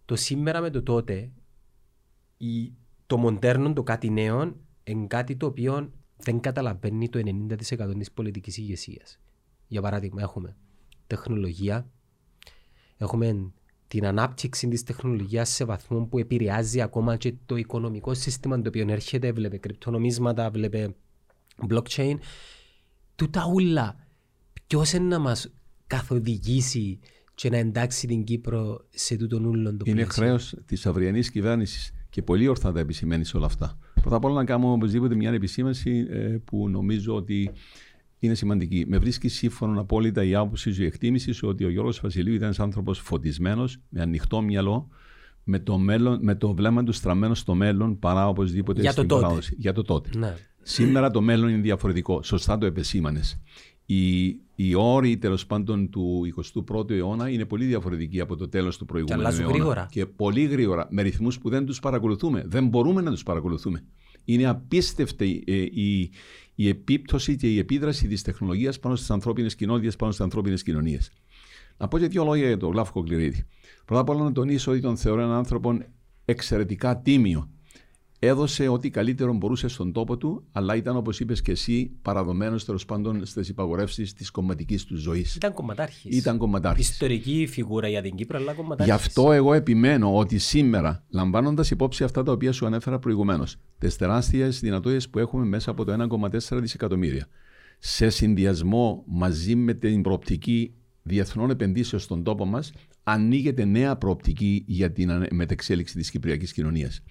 [0.06, 1.32] Το σήμερα με το τότε,
[2.38, 2.74] η,
[3.08, 8.58] το μοντέρνο, το κάτι νέο, είναι κάτι το οποίο δεν καταλαβαίνει το 90% της πολιτικής
[8.58, 9.20] ηγεσίας.
[9.68, 10.56] Για παράδειγμα, έχουμε
[11.08, 11.90] τεχνολογία,
[12.98, 13.52] έχουμε
[13.88, 18.86] την ανάπτυξη της τεχνολογίας σε βαθμό που επηρεάζει ακόμα και το οικονομικό σύστημα το οποίο
[18.90, 20.96] έρχεται, βλέπε κρυπτονομίσματα, βλέπε
[21.70, 22.16] blockchain.
[23.16, 24.08] Τούτα ούλα,
[24.68, 25.52] ποιος είναι να μας
[25.88, 27.00] καθοδηγήσει
[27.36, 32.22] και να εντάξει την Κύπρο σε τούτον ούλον το Είναι χρέος της αυριανής κυβέρνησης και
[32.22, 33.78] πολύ ορθά τα επισημαίνεις όλα αυτά.
[34.02, 37.52] Πρώτα απ' όλα να κάνουμε οπωσδήποτε μια επισήμανση ε, που νομίζω ότι
[38.20, 38.86] είναι σημαντική.
[38.88, 42.44] Με βρίσκει σύμφωνο απόλυτα η άποψη σου, η εκτίμηση σου ότι ο Γιώργος Βασιλείου ήταν
[42.46, 44.88] ένας άνθρωπος φωτισμένος, με ανοιχτό μυαλό,
[45.44, 49.08] με το, μέλλον, με το βλέμμα του στραμμένο στο μέλλον παρά οπωσδήποτε Για το στην
[49.08, 49.22] τότε.
[49.22, 49.56] παράδοση.
[49.58, 50.10] Για το τότε.
[50.18, 50.36] Ναι.
[50.62, 52.24] Σήμερα το μέλλον είναι διαφορετικό.
[52.24, 53.42] Σωστά το επεσήμανες.
[53.86, 56.34] Οι, οι όροι τέλος πάντων του
[56.68, 59.56] 21ου αιώνα είναι πολύ διαφορετικοί από το τέλος του προηγούμενου αλλάζουν αιώνα.
[59.56, 59.88] γρήγορα.
[59.92, 62.44] Και πολύ γρήγορα, με ρυθμούς που δεν τους παρακολουθούμε.
[62.48, 63.84] Δεν μπορούμε να τους παρακολουθούμε.
[64.26, 66.12] Είναι απίστευτη ε, η,
[66.60, 71.12] η επίπτωση και η επίδραση της τεχνολογίας πάνω στις ανθρώπινες κοινότητες, πάνω στις ανθρώπινες κοινωνίες.
[71.78, 73.46] Να πω και δύο λόγια για τον Γλάφκο Κληρίδη.
[73.86, 75.78] Πρώτα απ' όλα να τονίσω ότι τον θεωρώ έναν άνθρωπο
[76.26, 77.50] εξαιρετικά τίμιο.
[78.20, 82.86] Έδωσε ό,τι καλύτερο μπορούσε στον τόπο του, αλλά ήταν όπως είπες και εσύ, παραδομένος τέλος
[82.86, 85.36] πάντων στις υπαγορεύσεις της κομματικής του ζωής.
[85.36, 86.18] Ήταν κομματάρχης.
[86.18, 86.90] Ήταν κομματάρχης.
[86.90, 88.96] Ιστορική φιγούρα για την Κύπρο, αλλά κομματάρχης.
[88.96, 93.96] Γι' αυτό εγώ επιμένω ότι σήμερα, λαμβάνοντας υπόψη αυτά τα οποία σου ανέφερα προηγουμένως, τις
[93.96, 97.28] τεράστιες δυνατότητες που έχουμε μέσα από το 1,4 δισεκατομμύρια,
[97.80, 102.72] σε συνδυασμό μαζί με την προοπτική διεθνών επενδύσεων στον τόπο μας,
[103.04, 107.02] ανοίγεται νέα προοπτική για την ανε- μετεξέλιξη της κυπριακής κοινωνίας.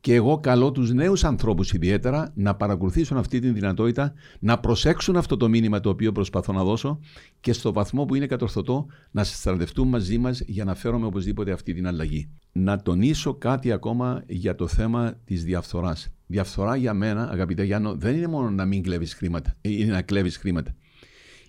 [0.00, 5.36] Και εγώ καλώ τους νέους ανθρώπους ιδιαίτερα να παρακολουθήσουν αυτή τη δυνατότητα, να προσέξουν αυτό
[5.36, 7.00] το μήνυμα το οποίο προσπαθώ να δώσω
[7.40, 11.74] και στο βαθμό που είναι κατορθωτό να συστρατευτούν μαζί μας για να φέρουμε οπωσδήποτε αυτή
[11.74, 12.28] την αλλαγή.
[12.52, 16.08] Να τονίσω κάτι ακόμα για το θέμα της διαφθοράς.
[16.26, 20.02] Διαφθορά για μένα, αγαπητέ Γιάννο, δεν είναι μόνο να μην κλέβεις χρήματα, ε, είναι να
[20.02, 20.74] κλέβεις χρήματα.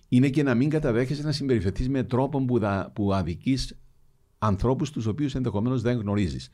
[0.10, 3.78] Είναι και να μην καταδέχεσαι να συμπεριφερθείς με τρόπο που, δα, που αδικείς
[4.39, 6.50] ανθρώπους τους οποίους ενδεχομένως δεν γνωρίζεις.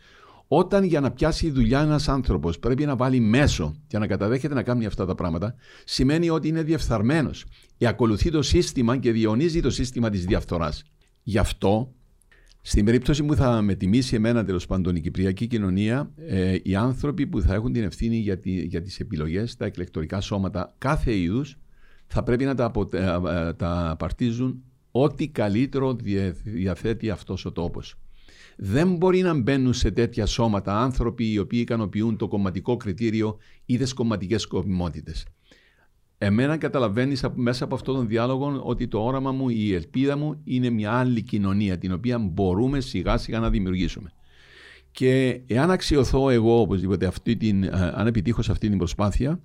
[0.47, 4.63] Όταν για να πιάσει δουλειά ένας άνθρωπος πρέπει να βάλει μέσο για να καταδέχεται να
[4.63, 7.45] κάνει αυτά τα πράγματα, σημαίνει ότι είναι διεφθαρμένος.
[7.81, 10.83] Ακολουθεί το σύστημα και διονύζει το σύστημα της διαφθοράς.
[11.23, 11.93] Γι' αυτό,
[12.61, 17.27] στην περίπτωση που θα με τιμήσει εμένα τέλος πάντων η κυπριακή κοινωνία, ε, οι άνθρωποι
[17.27, 21.57] που θα έχουν την ευθύνη για, τη, για τις επιλογές, τα εκλεκτορικά σώματα κάθε είδους,
[22.07, 27.51] θα πρέπει να τα, απο, ε, ε, τα απαρτίζουν ό,τι καλύτερο διε- διαθέτει αυτός ο
[27.51, 27.95] τόπος.
[28.55, 33.77] Δεν μπορεί να μπαίνουν σε τέτοια σώματα άνθρωποι οι οποίοι ικανοποιούν το κομματικό κριτήριο ή
[33.77, 35.25] τις κομματικές σκοπιμότητες.
[36.17, 40.69] Εμένα καταλαβαίνεις μέσα από αυτόν τον διάλογο ότι το όραμα μου, η ελπίδα μου είναι
[40.69, 44.11] μια άλλη κοινωνία την οποία μπορούμε σιγά σιγά να δημιουργήσουμε.
[44.91, 49.39] Και εάν αξιωθώ εγώ οπωσδήποτε αυτή την, ε, αν επιτύχω σε αυτή την προσπάθεια,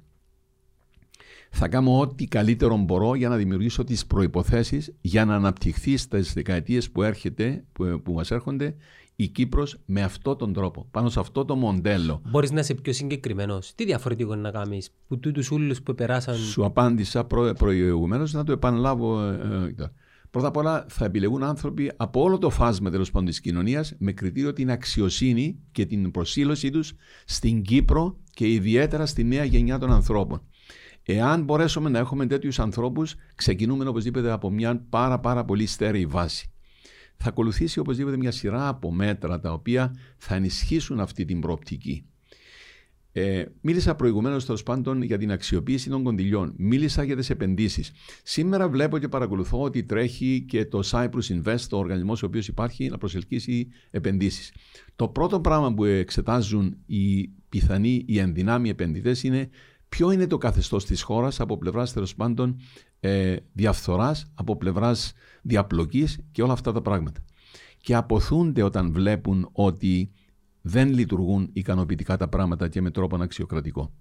[1.50, 6.90] θα κάνω ό,τι καλύτερο μπορώ για να δημιουργήσω τις προϋποθέσεις για να αναπτυχθεί στις δεκαετίες
[6.90, 8.74] που, έρχεται, που, που μας έρχονται
[9.16, 12.22] η Κύπρος με αυτόν τον τρόπο, πάνω σε αυτό το μοντέλο.
[12.30, 13.74] Μπορείς να είσαι πιο συγκεκριμένος.
[13.74, 16.34] Τι διαφορετικό είναι να κάνεις που τούτους ούλους που περάσαν...
[16.34, 19.20] Σου απάντησα προ, προηγουμένως να το επαναλάβω.
[19.22, 19.90] ε, ε,
[20.30, 24.12] Πρώτα απ' όλα θα επιλεγούν άνθρωποι από όλο το φάσμα τέλος πάντων της κοινωνίας με
[24.12, 26.92] κριτήριο την αξιοσύνη και την προσήλωσή τους
[27.24, 30.42] στην Κύπρο και ιδιαίτερα στη νέα γενιά των ανθρώπων.
[31.02, 36.50] Εάν μπορέσουμε να έχουμε τέτοιους ανθρώπους, ξεκινούμε οπωσδήποτε από μια πάρα, πάρα πολύ στέρεη βάση.
[37.16, 42.04] Θα ακολουθήσει οπωσδήποτε μια σειρά από μέτρα τα οποία θα ενισχύσουν αυτή την προοπτική.
[43.12, 46.54] Ε, μίλησα προηγουμένως τέλος πάντων για την αξιοποίηση των κοντιλιών.
[46.56, 47.92] Μίλησα για τις επενδύσεις.
[48.22, 52.88] Σήμερα βλέπω και παρακολουθώ ότι τρέχει και το Cyprus Invest, ο οργανισμό ο οποίο υπάρχει,
[52.88, 54.52] να προσελκύσει επενδύσεις.
[54.96, 59.48] Το πρώτο πράγμα που εξετάζουν οι πιθανοί, οι ενδυνάμοι επενδυτές είναι
[59.90, 62.60] ποιο είναι το καθεστώς της χώρας από πλευράς τέλος πάντων
[63.00, 65.12] ε, διαφθοράς, από πλευράς
[65.42, 67.20] διαπλοκής και όλα αυτά τα πράγματα.
[67.78, 70.10] Και αποθούνται όταν βλέπουν ότι
[70.60, 73.92] δεν λειτουργούν ικανοποιητικά τα πράγματα και με τρόπο αξιοκρατικό.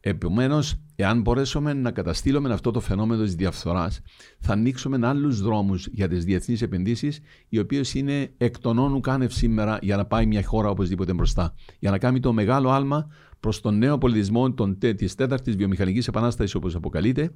[0.00, 4.00] Επομένως, εάν μπορέσουμε να καταστήλουμε αυτό το φαινόμενο της διαφθοράς,
[4.40, 9.32] θα ανοίξουμε άλλους δρόμους για τις διεθνείς επενδύσεις, οι οποίες είναι εκ των όνου κάνευ
[9.32, 11.54] σήμερα για να πάει μια χώρα οπωσδήποτε μπροστά.
[11.78, 14.54] Για να κάνει το μεγάλο άλμα προς τον νέο πολιτισμό
[14.96, 17.30] της τέταρτης βιομηχανικής επανάστασης, όπως αποκαλείται,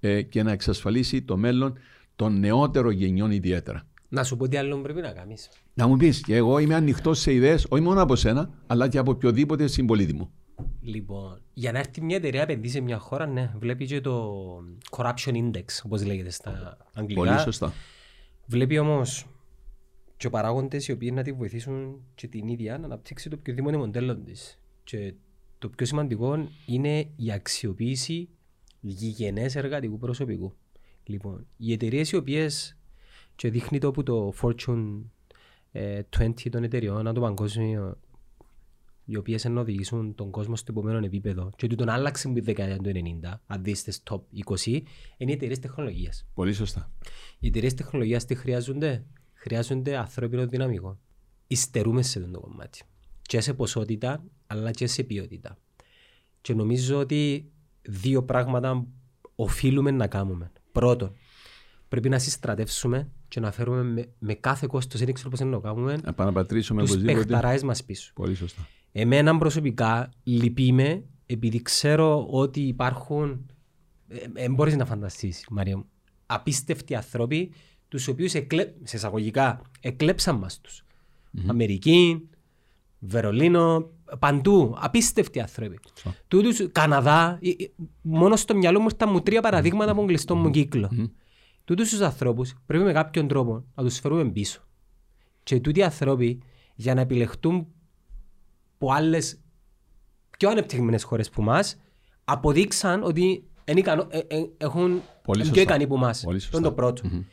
[0.00, 1.78] ε, και να εξασφαλίσει το μέλλον
[2.16, 3.82] των νεότερων γενιών ιδιαίτερα.
[4.08, 5.48] Να σου πω τι άλλο πρέπει να κάνεις.
[5.74, 8.98] Να μου πεις, και εγώ είμαι ανοιχτός σε ιδέες, όχι μόνο από σένα, αλλά και
[8.98, 10.30] από οποιοδήποτε συμπολίτη μου.
[10.80, 14.34] Λοιπόν, για να έρθει μια εταιρεία επενδύσει σε μια χώρα, ναι, βλέπει και το
[14.90, 17.20] corruption index, όπως λέγεται στα αγγλικά.
[17.20, 17.72] Πολύ σωστά.
[18.46, 19.26] Βλέπει όμως
[20.16, 23.82] και παράγοντες οι οποίοι να τη βοηθήσουν και την ίδια να αναπτύξει το πιο δημονικό
[23.82, 24.58] μοντέλο της.
[24.84, 25.14] Και
[25.58, 28.28] το πιο σημαντικό είναι η αξιοποίηση
[28.80, 30.52] γηγενές εργατικού προσωπικού.
[31.04, 32.78] Λοιπόν, οι εταιρείες οι οποίες
[33.36, 35.00] και δείχνει το που το Fortune
[36.18, 37.98] 20 των εταιρεών, το παγκόσμιο,
[39.04, 42.40] οι οποίες να οδηγήσουν τον κόσμο στο επόμενο επίπεδο, και ότι τον άλλαξε με τη
[42.40, 42.90] δεκαετία του
[43.22, 44.20] 90, αν δεις στι top
[44.64, 44.82] 20,
[45.16, 46.26] είναι οι εταιρείες τεχνολογίας.
[46.34, 46.90] Πολύ σωστά.
[47.38, 50.98] Οι εταιρείες τεχνολογίας τι χρειάζονται, χρειάζονται ανθρώπινο δυναμικό.
[51.46, 52.82] Ιστερούμε σε αυτό το κομμάτι.
[53.22, 55.58] Και σε ποσότητα, αλλά και σε ποιότητα.
[56.40, 57.50] Και νομίζω ότι
[57.82, 58.86] δύο πράγματα
[59.34, 60.52] οφείλουμε να κάνουμε.
[60.72, 61.12] Πρώτον,
[61.88, 65.60] πρέπει να συστρατεύσουμε και να φέρουμε με, με κάθε κόστος, δεν ξέρω πώς να το
[65.60, 67.18] κάνουμε, Να επαναπατρίσουμε τους οπωσδήποτε.
[67.18, 68.12] παιχταράε μας πίσω.
[68.14, 68.66] Πολύ σωστά.
[68.92, 73.46] Εμένα προσωπικά λυπήμαι επειδή ξέρω ότι υπάρχουν.
[74.32, 75.84] Δεν μπορείς να φανταστείς, Μαρία μου.
[76.26, 77.52] Απίστευτοι άνθρωποι,
[77.88, 78.72] τους οποίους εκλε...
[78.82, 80.84] σε εισαγωγικά εκλέψαν μας τους.
[81.46, 82.28] Αμερική,
[82.98, 84.74] Βερολίνο, παντού.
[84.78, 85.78] Απίστευτοι άνθρωποι.
[86.28, 87.70] Τούτους, Καναδά, ε, ε,
[88.02, 91.10] μόνο στο μυαλό μου ήρθαν μου τρία παραδείγματα από κλειστό μου κύκλο.
[91.64, 94.60] Τούτους τους ανθρώπους πρέπει με κάποιον τρόπο να τους φέρουμε πίσω.
[95.42, 96.42] Και τούτοι οι άνθρωποι
[96.74, 97.66] για να επιλεχτούν
[98.80, 99.40] από άλλες
[100.38, 101.76] πιο ανεπτυγμένες χώρες που μας
[102.24, 105.52] αποδείξαν ότι είναι ικανό, ε, ε, έχουν Πολύ είναι σωστά.
[105.52, 106.20] πιο ικανοί που μας.
[106.20, 107.00] Πολύ Αυτό είναι το σωστά.
[107.08, 107.24] πρώτο.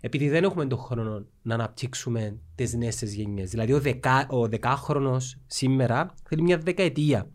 [0.00, 3.50] Επειδή δεν έχουμε τον χρόνο να αναπτύξουμε τις νέες τις γενιές.
[3.50, 7.30] Δηλαδή ο, δεκα, ο δεκάχρονος σήμερα θέλει μια δεκαετία.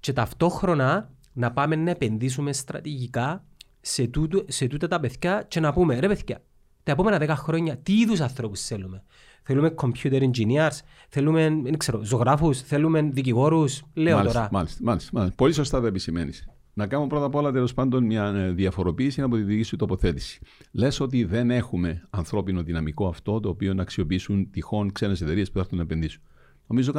[0.00, 3.44] Και ταυτόχρονα να πάμε να επενδύσουμε στρατηγικά
[3.80, 6.42] σε, τούτο, σε τούτα τα παιδιά και να πούμε ρε παιδιά,
[6.82, 9.02] τα επόμενα δέκα χρόνια τι είδους ανθρώπους θέλουμε;
[9.42, 10.78] Θέλουμε computer engineers,
[11.08, 14.48] θέλουμε δεν ξέρω, ζωγράφους, θέλουμε δικηγόρους, λέω μάλιστα, τώρα.
[14.52, 15.36] Μάλιστα, μάλιστα, μάλιστα.
[15.36, 16.46] Πολύ σωστά το επισημαίνεις.
[16.74, 20.40] Να κάνω πρώτα απ' όλα τέλος πάντων μια ε, διαφοροποίηση από τη δική σου τοποθέτηση.
[20.72, 25.54] Λες ότι δεν έχουμε ανθρώπινο δυναμικό αυτό το οποίο να αξιοποιήσουν τυχόν ξένες εταιρείες που
[25.54, 26.22] θα έρθουν να επενδύσουν.
[26.66, 26.92] Νομίζω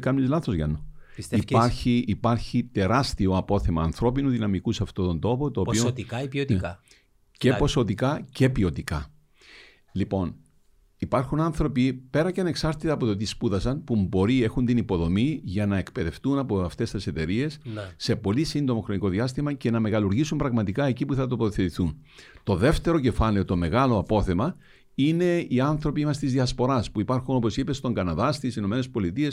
[0.00, 0.84] κάνει λάθος, Γιάννο.
[1.14, 5.50] Πιστεύεις; Υπάρχει, υπάρχει τεράστιο απόθεμα ανθρώπινου δυναμικού σε αυτόν τον τόπο.
[5.50, 6.80] Το οποίο Ποσοτικά ή ποιοτικά;
[7.30, 7.60] και Δηλαδή.
[7.60, 9.06] ποσοτικά και ποιοτικά.
[9.92, 10.34] Λοιπόν,
[10.98, 15.66] υπάρχουν άνθρωποι πέρα και ανεξάρτητα από το τι σπούδασαν που μπορεί έχουν την υποδομή για
[15.66, 17.82] να εκπαιδευτούν από αυτές τις εταιρείες Ναι.
[17.96, 21.96] σε πολύ σύντομο χρονικό διάστημα και να μεγαλουργήσουν πραγματικά εκεί που θα τοποθετηθούν.
[22.42, 24.56] Το δεύτερο κεφάλαιο, το μεγάλο απόθεμα,
[24.94, 29.30] είναι οι άνθρωποι μας της διασποράς που υπάρχουν, όπως είπες, στον Καναδά, στις ΗΠΑ,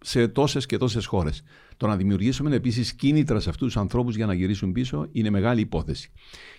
[0.00, 1.42] σε τόσες και τόσες χώρες.
[1.76, 5.60] Το να δημιουργήσουμε επίσης κίνητρα σε αυτούς τους ανθρώπους για να γυρίσουν πίσω είναι μεγάλη
[5.60, 6.10] υπόθεση.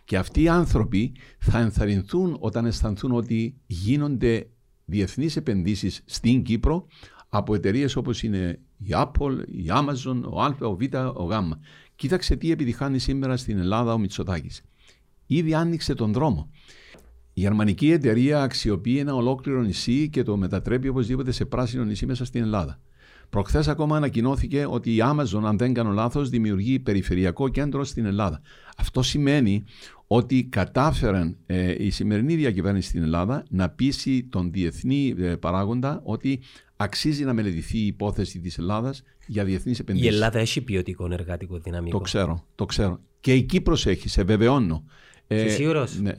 [0.04, 4.48] Και αυτοί οι άνθρωποι θα ενθαρρυνθούν όταν αισθανθούν ότι γίνονται
[4.86, 6.88] διεθνείς επενδύσεις στην Κύπρο
[7.30, 10.82] από εταιρείες όπως είναι η Apple, η Amazon, ο Α, ο Β,
[11.16, 11.52] ο Γ.
[11.96, 14.64] Κοίταξε τι επιτυχάνει σήμερα στην Ελλάδα ο Μητσοτάκης.
[15.26, 16.50] Ήδη άνοιξε τον δρόμο.
[17.34, 22.26] Η γερμανική εταιρεία αξιοποιεί ένα ολόκληρο νησί και το μετατρέπει οπωσδήποτε σε πράσινο νησί μέσα
[22.26, 22.80] στην Ελλάδα.
[23.30, 28.42] Προχθές ακόμα ανακοινώθηκε ότι η Amazon, αν δεν κάνω λάθος, δημιουργεί περιφερειακό κέντρο στην Ελλάδα.
[28.78, 29.64] Αυτό σημαίνει
[30.08, 36.40] ότι κατάφεραν ε, η σημερινή διακυβέρνηση στην Ελλάδα να πείσει τον διεθνή ε, παράγοντα ότι
[36.76, 40.12] αξίζει να μελετηθεί η υπόθεση της Ελλάδας για διεθνείς Η επενδύσεις.
[40.14, 41.98] Ελλάδα έχει ποιοτικό εργατικό δυναμικό.
[41.98, 43.00] Το ξέρω, το ξέρω.
[43.20, 44.84] Και η Κύπρος έχει, σε βεβαιώνω.
[45.28, 46.14] Είσαι σίγουρος; Ναι.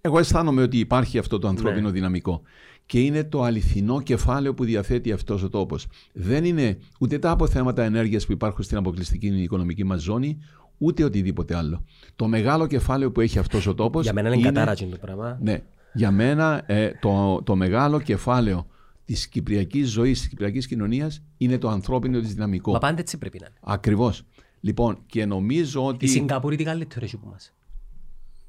[0.00, 1.92] Εγώ αισθάνομαι ότι υπάρχει αυτό το ανθρώπινο Ναι.
[1.92, 2.42] δυναμικό.
[2.90, 5.86] Και είναι το αληθινό κεφάλαιο που διαθέτει αυτός ο τόπος.
[6.12, 10.38] Δεν είναι ούτε τα αποθέματα ενέργειας που υπάρχουν στην αποκλειστική οικονομική μας ζώνη,
[10.78, 11.84] ούτε οτιδήποτε άλλο.
[12.16, 14.02] Το μεγάλο κεφάλαιο που έχει αυτός ο τόπος.
[14.02, 15.38] Για μένα είναι κατάρατζιν το πράγμα.
[15.42, 15.62] Ναι.
[15.92, 18.66] Για μένα ε, το, το μεγάλο κεφάλαιο
[19.04, 22.72] της κυπριακής ζωής, της κυπριακής κοινωνίας είναι το ανθρώπινο της δυναμικό.
[22.72, 23.56] Μα πάντα έτσι πρέπει να είναι.
[23.60, 24.22] Ακριβώς.
[24.60, 27.52] Λοιπόν, και νομίζω ότι Η Σιγκαπούρη τι καλύτερο έχει που μας.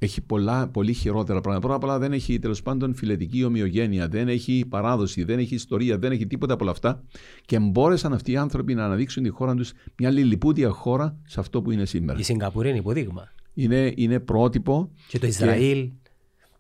[0.04, 1.68] Έχει πολλά, πολύ χειρότερα πράγματα.
[1.68, 5.98] Πρώτα απ' όλα δεν έχει τέλος πάντων φιλετική ομοιογένεια, δεν έχει παράδοση, δεν έχει ιστορία,
[5.98, 7.04] δεν έχει τίποτα από όλα αυτά.
[7.46, 11.62] Και μπόρεσαν αυτοί οι άνθρωποι να αναδείξουν τη χώρα τους μια λιλιπούτια χώρα σε αυτό
[11.62, 12.20] που είναι σήμερα.
[12.20, 13.32] Η Σιγκαπούρη είναι υποδείγμα.
[13.54, 14.92] Είναι, είναι πρότυπο.
[15.08, 15.90] Και το Ισραήλ,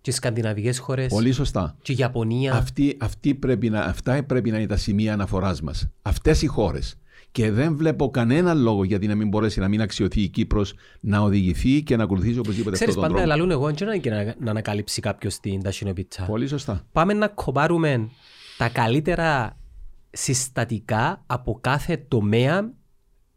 [0.01, 1.77] και οι σκανδιναβικές χώρες, Πολύ σωστά.
[1.81, 2.53] και η Ιαπωνία.
[2.53, 5.87] Αυτή, αυτή πρέπει να, αυτά πρέπει να είναι τα σημεία αναφοράς μας.
[6.01, 6.95] Αυτές οι χώρες.
[7.31, 11.19] Και δεν βλέπω κανέναν λόγο γιατί να μην μπορέσει να μην αξιωθεί η Κύπρος να
[11.19, 13.45] οδηγηθεί και να ακολουθήσει οπωσδήποτε Ξέρεις, αυτόν τον πάντα τρόπο.
[13.47, 16.23] λαλούν εγώ και να, και να, να ανακαλύψει κάποιος την ταχυνοπίτσα.
[16.25, 16.83] Πολύ σωστά.
[16.91, 18.09] Πάμε να κοπάρουμε
[18.57, 19.57] τα καλύτερα
[20.11, 22.73] συστατικά από κάθε τομέα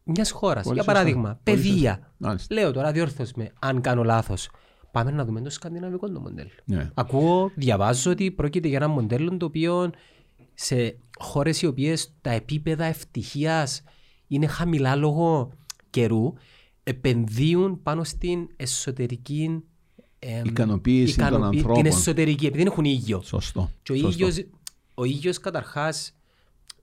[0.04, 0.62] μιας χώρας.
[0.62, 0.92] Πολύ Για σωστά.
[0.92, 1.92] παράδειγμα, Πολύ παιδεία.
[1.92, 2.12] σωστά.
[2.16, 2.54] Μάλιστα.
[2.54, 4.48] Λέω τώρα, διόρθως με, αν κάνω λάθος.
[4.90, 6.50] Πάμε να δούμε το σκανδιναβικό το μοντέλο.
[6.64, 6.90] Ναι.
[6.94, 9.90] Ακούω, διαβάζω ότι πρόκειται για ένα μοντέλο το οποίο
[10.54, 13.82] σε χώρες οι οποίες τα επίπεδα ευτυχίας
[14.26, 15.52] είναι χαμηλά λόγω
[15.90, 16.32] καιρού,
[16.82, 19.62] επενδύουν πάνω στην εσωτερική
[20.18, 21.82] εμ, Ικανοποίηση των ικανοποιη- ανθρώπων.
[21.82, 23.20] Την εσωτερική, επειδή δεν έχουν ήλιο.
[23.22, 23.70] Σωστό.
[23.82, 24.26] Και ο Σωστό.
[24.26, 24.46] ήλιος,
[24.94, 26.14] ο ήλιος καταρχάς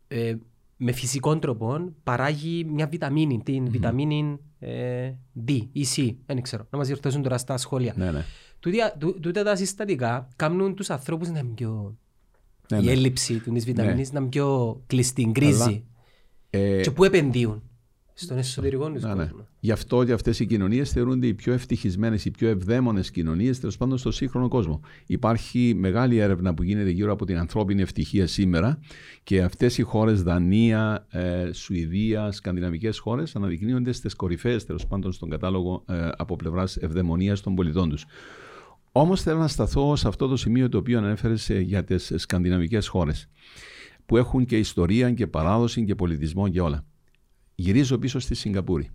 [0.07, 0.35] ε,
[0.77, 5.11] με φυσικό τρόπο παράγει μια βιταμίνη, την βιταμίνη ε,
[5.47, 7.93] D ή C, δεν ξέρω, να μας διορθώσουν τώρα στα σχόλια.
[7.97, 8.25] Ναι, ναι.
[8.59, 11.97] Τούτια- τού- Τούτα τα συστατικά κάνουν τους ανθρώπους να είναι πιο...
[12.75, 12.91] Ναι, η ναι.
[12.91, 15.83] έλλειψη του της βιταμίνης να είναι πιο κλειστή, γκρίζη.
[16.49, 17.61] Ε, Και πού επενδύουν;
[18.13, 19.23] Στον εσωτερικό τους Ναι, ναι.
[19.23, 19.47] κόσμο.
[19.59, 23.77] Γι' αυτό και αυτές οι κοινωνίες θεωρούνται οι πιο ευτυχισμένες, οι πιο ευδαίμονες κοινωνίες, τέλος
[23.77, 24.81] πάντων στο σύγχρονο κόσμο.
[25.05, 28.79] Υπάρχει μεγάλη έρευνα που γίνεται γύρω από την ανθρώπινη ευτυχία σήμερα
[29.23, 35.29] και αυτές οι χώρες, Δανία, ε, Σουηδία, σκανδιναβικές χώρες, αναδεικνύονται στις κορυφαίες τέλος πάντων στον
[35.29, 38.05] κατάλογο ε, από πλευράς ευδαιμονίας των πολιτών τους.
[38.91, 43.29] Όμως θέλω να σταθώ σε αυτό το σημείο το οποίο ανέφερες για τις σκανδιναβικές χώρες,
[44.05, 46.85] που έχουν και ιστορία και παράδοση και πολιτισμό και όλα.
[47.55, 48.89] Γυρίζω πίσω στη Σιγκαπούρη.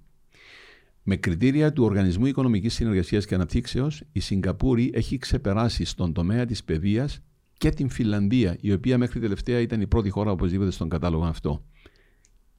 [1.03, 6.65] Με κριτήρια του Οργανισμού Οικονομικής Συνεργασίας και Αναπτύξεως, η Σιγκαπούρη έχει ξεπεράσει στον τομέα της
[6.65, 7.21] παιδείας
[7.59, 11.65] και την Φιλανδία, η οποία μέχρι τελευταία ήταν η πρώτη χώρα οπωσδήποτε στον κατάλογο αυτό.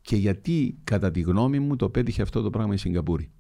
[0.01, 3.31] Και γιατί, κατά τη γνώμη μου, το πέτυχε αυτό το πράγμα η Σιγκαπούρη.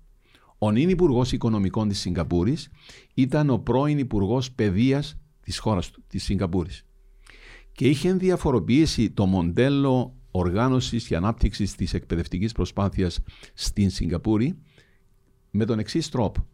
[0.57, 2.69] Ο νυν Υπουργός Οικονομικών της Σιγκαπούρης
[3.13, 6.85] ήταν ο πρώην Υπουργός Παιδείας της χώρας του, της Σιγκαπούρης.
[7.71, 13.19] Και είχε διαφοροποιήσει το μοντέλο οργάνωσης και ανάπτυξης της εκπαιδευτικής προσπάθειας
[13.53, 14.57] στην Σιγκαπούρη
[15.51, 16.45] με τον εξής τρόπο.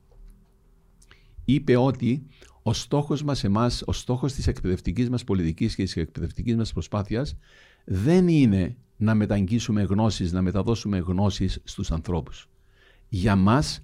[1.46, 2.28] Είπε ότι
[2.64, 7.36] ο στόχος μας εμάς, ο στόχος της εκπαιδευτικής μας πολιτικής και της εκπαιδευτικής μας προσπάθειας
[7.86, 12.50] δεν είναι να μεταγγίσουμε γνώσεις, να μεταδώσουμε γνώσεις στους ανθρώπους.
[13.10, 13.82] Για μας,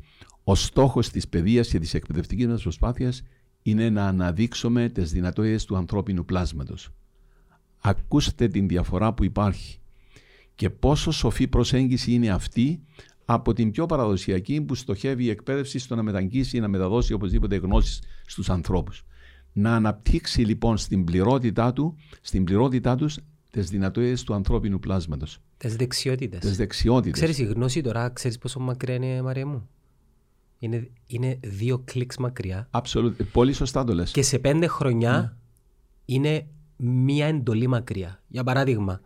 [0.50, 3.22] ο στόχος της παιδείας και της εκπαιδευτικής μας προσπάθειας
[3.62, 6.90] είναι να αναδείξουμε τις δυνατότητες του ανθρώπινου πλάσματος.
[7.82, 9.80] Ακούστε την διαφορά που υπάρχει
[10.56, 12.82] και πόσο σοφή προσέγγιση είναι αυτή
[13.26, 17.56] από την πιο παραδοσιακή που στοχεύει η εκπαίδευση στο να μεταγγίσει ή να μεταδώσει οπωσδήποτε
[17.56, 19.06] γνώσεις στους ανθρώπους.
[19.54, 23.18] Να αναπτύξει λοιπόν στην πληρότητά του, στην πληρότητά τους
[23.52, 26.40] τις δυνατότητες του ανθρώπινου πλάσματος, Τις δεξιότητες.
[26.40, 27.14] τις δεξιότητες.
[27.14, 29.70] Ξέρεις η γνώση τώρα, ξέρεις πόσο μακριά είναι Μαρία μου;
[30.60, 32.70] Είναι, είναι δύο κλικς μακριά.
[32.72, 33.12] Absolute.
[33.32, 34.12] Πολύ σωστά το λες.
[34.12, 35.38] Και σε πέντε χρονιά
[36.06, 36.48] είναι
[36.78, 38.24] μία εντολή μακριά.
[38.28, 39.02] Για παράδειγμα,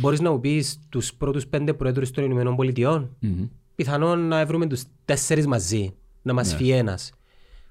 [0.00, 3.16] μπορείς να μου πεις τους πρώτους πέντε πρόεδρους των Ηνωμένων Πολιτειών.
[3.18, 3.46] Μμμ.
[3.74, 6.56] Πιθανόν να βρούμε τους τέσσερις μαζί, να μας Ναι.
[6.56, 7.12] φύγει ένας.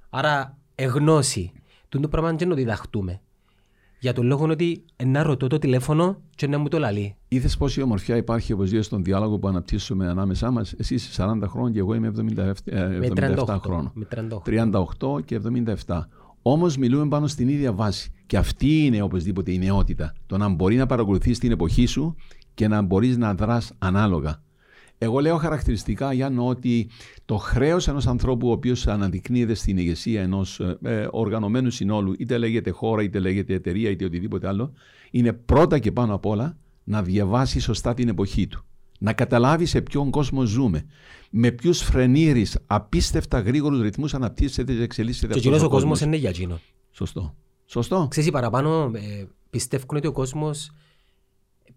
[0.09, 1.51] Άρα, εγνώση.
[1.89, 3.21] Τούν το πράγμα και να το διδαχτούμε.
[4.01, 7.15] Για τον λόγο ότι να ρωτώ το τηλέφωνο και να μου το λαλεί.
[7.27, 11.71] Είδες πόση ομορφιά υπάρχει οπωσδήποτε στον διάλογο που αναπτύσσουμε ανάμεσά μας; Εσύ είσαι 40 χρόνια
[11.73, 13.59] και εγώ είμαι 77, ε, Με 77 38.
[13.59, 13.91] χρόνων.
[13.93, 14.41] Με 38.
[14.43, 15.35] 38 και
[15.85, 16.07] 77.
[16.41, 18.11] Όμως μιλούμε πάνω στην ίδια βάση.
[18.25, 20.13] Και αυτή είναι οπωσδήποτε η νεότητα.
[20.25, 22.15] Το να μπορεί να παρακολουθείς την εποχή σου
[22.53, 24.41] και να μπορείς να δρας ανάλογα.
[25.03, 26.89] Εγώ λέω χαρακτηριστικά, Γιάννο, ότι
[27.25, 32.69] το χρέος ενός ανθρώπου ο οποίος αναδεικνύεται στην ηγεσία ενός ε, οργανωμένου συνόλου, είτε λέγεται
[32.69, 34.73] χώρα, είτε λέγεται εταιρεία, είτε οτιδήποτε άλλο,
[35.11, 38.63] είναι πρώτα και πάνω απ' όλα να διαβάσει σωστά την εποχή του.
[38.99, 40.85] Να καταλάβει σε ποιον κόσμο ζούμε.
[41.29, 46.07] Με ποιους φρενήρεις απίστευτα γρήγορους ρυθμούς αναπτύσσεται και εξελίσσεται Και αυτός εκείνος ο κόσμος κόσμος.
[46.07, 46.59] είναι για εκείνο.
[46.91, 47.35] Σωστό.
[47.65, 48.07] Σωστό.
[48.09, 50.71] Ξέρεις, οι παραπάνω ε, πιστεύουν ότι ο κόσμος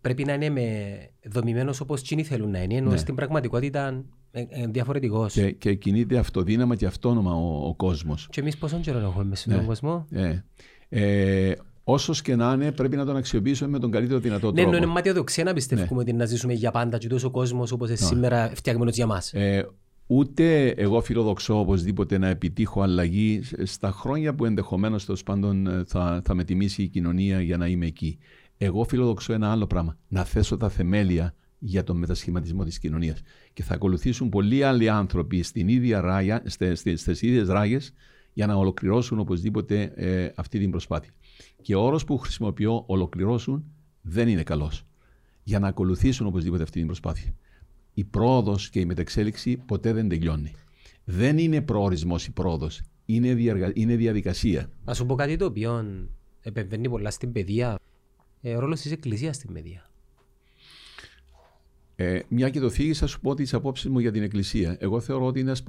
[0.04, 0.96] πρέπει να είναι με
[1.30, 2.96] δομημένος όπως εκείνοι θέλουν να είναι, ενώ Ναι.
[2.96, 3.88] στην πραγματικότητα
[4.32, 5.32] είναι ε, διαφορετικός.
[5.32, 5.42] Και...
[5.42, 8.28] Και, και κινείται αυτοδύναμα και αυτόνομα ο, ο κόσμος.
[8.36, 9.54] εμείς πόσον καιρό έχουμε μέσα Ναι.
[9.54, 10.06] στον κόσμο.
[10.10, 10.38] Ε,
[10.88, 11.52] ε,
[11.84, 14.68] όσος και να είναι, πρέπει να τον αξιοποιήσουμε με τον καλύτερο δυνατό Ναι, τρόπο.
[14.68, 17.96] ενώ είναι ματιοδοξία να πιστεύουμε ότι να ζήσουμε για πάντα και τόσο κόσμος όπως είναι
[17.96, 19.32] σήμερα φτιαγμένος για μας.
[19.32, 19.68] Ε,
[20.06, 26.22] ούτε εγώ φιλοδοξώ οπωσδήποτε να επιτύχω αλλαγή στα χρόνια που ενδεχομένως τέλος πάντων ε, θα,
[26.24, 28.18] θα με τιμήσει η κοινωνία για να είμαι εκεί.
[28.58, 29.98] Εγώ φιλοδοξώ ένα άλλο πράγμα.
[30.08, 33.22] Να θέσω τα θεμέλια για τον μετασχηματισμό της κοινωνίας.
[33.52, 37.92] Και θα ακολουθήσουν πολλοί άλλοι άνθρωποι στην ίδια ράγια, στις, στις, στις ίδιες ράγες
[38.32, 41.10] για να ολοκληρώσουν οπωσδήποτε ε, αυτή την προσπάθεια.
[41.62, 43.64] Και ο όρος που χρησιμοποιώ ολοκληρώσουν
[44.02, 44.86] δεν είναι καλός.
[45.42, 47.34] Για να ακολουθήσουν οπωσδήποτε αυτή την προσπάθεια.
[47.94, 50.52] Η πρόοδος και η μεταξέλιξη ποτέ δεν τελειώνει.
[51.04, 52.82] Δεν είναι προορισμός η πρόοδος.
[53.04, 53.70] Είναι, διαργα...
[53.74, 54.70] είναι διαδικασία.
[54.84, 55.84] Να σου πω κάτι το οποίο
[56.40, 57.78] επεμβαίνει πολλά στην παιδεία.
[58.46, 59.90] Ε, ο ρόλος της Εκκλησίας στην παιδεία.
[61.96, 64.76] Ε, μια και το φύγει, θα σου πω τις απόψεις μου για την Εκκλησία.
[64.80, 65.62] Εγώ θεωρώ ότι είναι ένας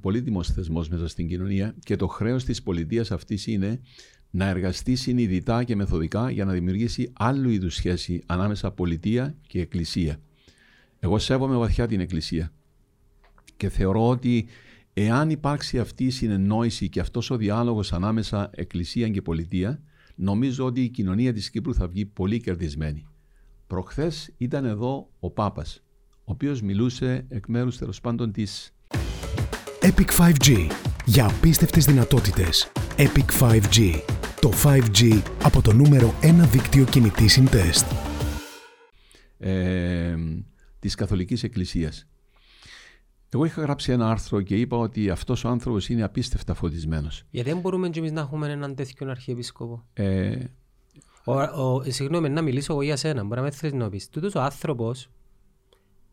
[0.00, 3.80] πολύτιμος θεσμός μέσα στην κοινωνία και το χρέος της πολιτείας αυτής είναι
[4.30, 10.20] να εργαστεί συνειδητά και μεθοδικά για να δημιουργήσει άλλου είδους σχέση ανάμεσα πολιτεία και Εκκλησία.
[10.98, 12.52] Εγώ σέβομαι βαθιά την Εκκλησία
[13.56, 14.46] και θεωρώ ότι
[14.92, 19.82] εάν υπάρξει αυτή η συνεννόηση και αυτός ο διάλογος ανάμεσα Εκκλησία και Πολιτεία,
[20.14, 23.06] νομίζω ότι η κοινωνία της Κύπρου θα βγει πολύ κερδισμένη.
[23.66, 28.74] Προχθές ήταν εδώ ο Πάπας, ο οποίος μιλούσε εκ μέρους τέλος πάντων της...
[29.80, 30.70] Epic 5G.
[31.04, 32.72] Για απίστευτες δυνατότητες.
[32.96, 34.00] Epic 5G.
[34.40, 37.86] Το 5G από το νούμερο 1 δίκτυο κινητής συντεστ.
[39.38, 40.14] Ε,
[40.78, 42.06] της Καθολικής Εκκλησίας.
[43.34, 47.22] Εγώ είχα γράψει ένα άρθρο και είπα ότι αυτός ο άνθρωπος είναι απίστευτα φωτισμένος.
[47.30, 50.36] Γιατί δεν μπορούμε και εμείς να έχουμε έναν τέτοιο αρχιεπίσκοπο; Ε,
[51.24, 53.22] ο, ο, συγγνώμη, να μιλήσω εγώ για σένα.
[53.22, 54.08] Μπορεί να με θες να πεις.
[54.08, 55.08] Τούτος ο άνθρωπος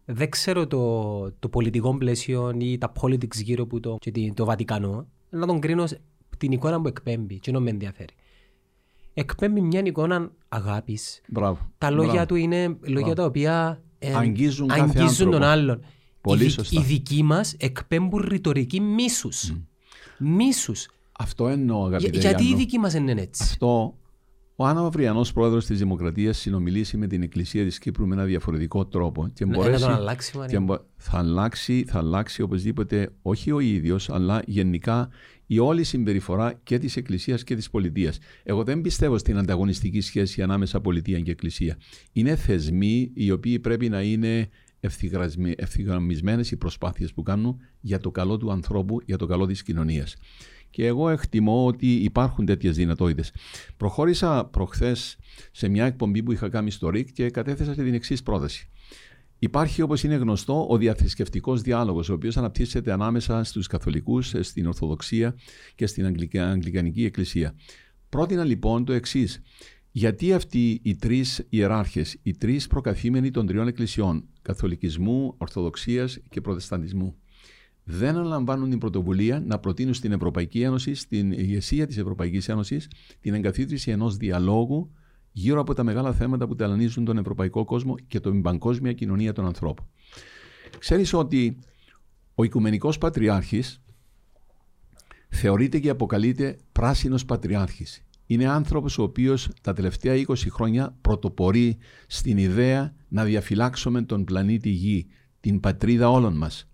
[0.06, 5.08] δεν ξέρω το, το πολιτικό πλαίσιο ή τα politics γύρω από το, και το Βατικανό.
[5.30, 5.84] Να τον κρίνω
[6.38, 8.14] την εικόνα που εκπέμπει και να με ενδιαφέρει.
[9.14, 11.22] Εκπέμπει μια εικόνα αγάπης.
[11.78, 12.26] Τα λόγια Μπράβο.
[12.26, 13.14] του είναι λόγια Μπράβο.
[13.14, 15.32] τα οποία ε, Αγγίζουν κάθε αγγίζουν άνθρωπο.
[15.32, 15.82] τον άλλον.
[16.22, 16.80] Πολύ οι, δι- σωστά.
[16.82, 19.54] οι δικοί μας εκπέμπουν ρητορική μίσους.
[20.20, 20.88] Μίσους.
[21.20, 22.58] Αυτό εννοώ, αγαπητέ γιατί οι Γιάννο.
[22.58, 23.44] δικοί μας είναι έτσι.
[23.44, 23.96] Αυτό,
[24.56, 28.86] ο Άννα Μαυριανός, πρόεδρος της Δημοκρατίας, συνομιλήσει με την Εκκλησία της Κύπρου με ένα διαφορετικό
[28.86, 29.28] τρόπο.
[29.34, 30.58] Και Να- μπορέσει, να τον αλλάξει, Μαρία.
[30.58, 35.10] και μπο- θα, αλλάξει, θα αλλάξει οπωσδήποτε όχι ο ίδιος, αλλά γενικά
[35.48, 38.18] η όλη συμπεριφορά και της Εκκλησίας και της Πολιτείας.
[38.44, 41.78] Εγώ δεν πιστεύω στην ανταγωνιστική σχέση ανάμεσα Πολιτεία και Εκκλησία.
[42.12, 44.50] Είναι θεσμοί οι οποίοι πρέπει να είναι
[44.84, 49.64] ευθυγραμμισμένε ευθυγραμμισμένες οι προσπάθειες που κάνουν για το καλό του ανθρώπου, για το καλό της
[49.64, 50.16] κοινωνίας.
[50.70, 53.34] Και εγώ εκτιμώ ότι υπάρχουν τέτοιες δυνατότητες.
[53.78, 55.18] Προχώρησα προχθές
[55.52, 58.70] σε μια εκπομπή που είχα κάνει στο ΡΙΚ και κατέθεσα και την εξής πρόταση.
[59.40, 65.36] Υπάρχει, όπως είναι γνωστό, ο διαθρησκευτικός διάλογος, ο οποίος αναπτύσσεται ανάμεσα στους καθολικούς, στην Ορθοδοξία
[65.76, 67.56] και στην Αγγλικα- Αγγλικανική Εκκλησία.
[68.10, 69.42] Πρότεινα λοιπόν το εξής.
[69.92, 77.16] Γιατί αυτοί οι τρεις ιεράρχες, οι τρεις προκαθήμενοι των τριών εκκλησιών, Καθολικισμού, Ορθοδοξίας και Προτεσταντισμού,
[77.84, 82.88] δεν αναλαμβάνουν την πρωτοβουλία να προτείνουν στην Ευρωπαϊκή Ένωση, στην ηγεσία της Ευρωπαϊκής Ένωσης,
[83.20, 84.92] την εγκαθίδρυση ενός διαλόγου
[85.32, 89.46] γύρω από τα μεγάλα θέματα που ταλανίζουν τον ευρωπαϊκό κόσμο και την παγκόσμια κοινωνία των
[89.46, 89.88] ανθρώπων.
[90.78, 91.58] Ξέρεις ότι
[92.36, 93.82] ο Οικουμενικός Πατριάρχης
[95.30, 98.04] θεωρείται και αποκαλείται πράσινος πατριάρχης.
[98.32, 101.78] Είναι άνθρωπος ο οποίος τα τελευταία 20 χρόνια πρωτοπορεί
[102.08, 105.08] στην ιδέα να διαφυλάξουμε τον πλανήτη Γη,
[105.40, 106.70] την πατρίδα όλων μας.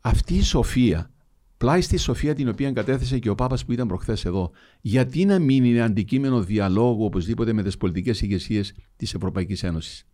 [0.00, 1.10] Αυτή η σοφία,
[1.56, 4.50] πλάι στη σοφία την οποία κατέθεσε και ο Πάπας που ήταν προχθές εδώ,
[4.80, 10.04] γιατί να μην είναι αντικείμενο διαλόγου οπωσδήποτε με τις πολιτικές ηγεσίες της Ευρωπαϊκής Ένωσης;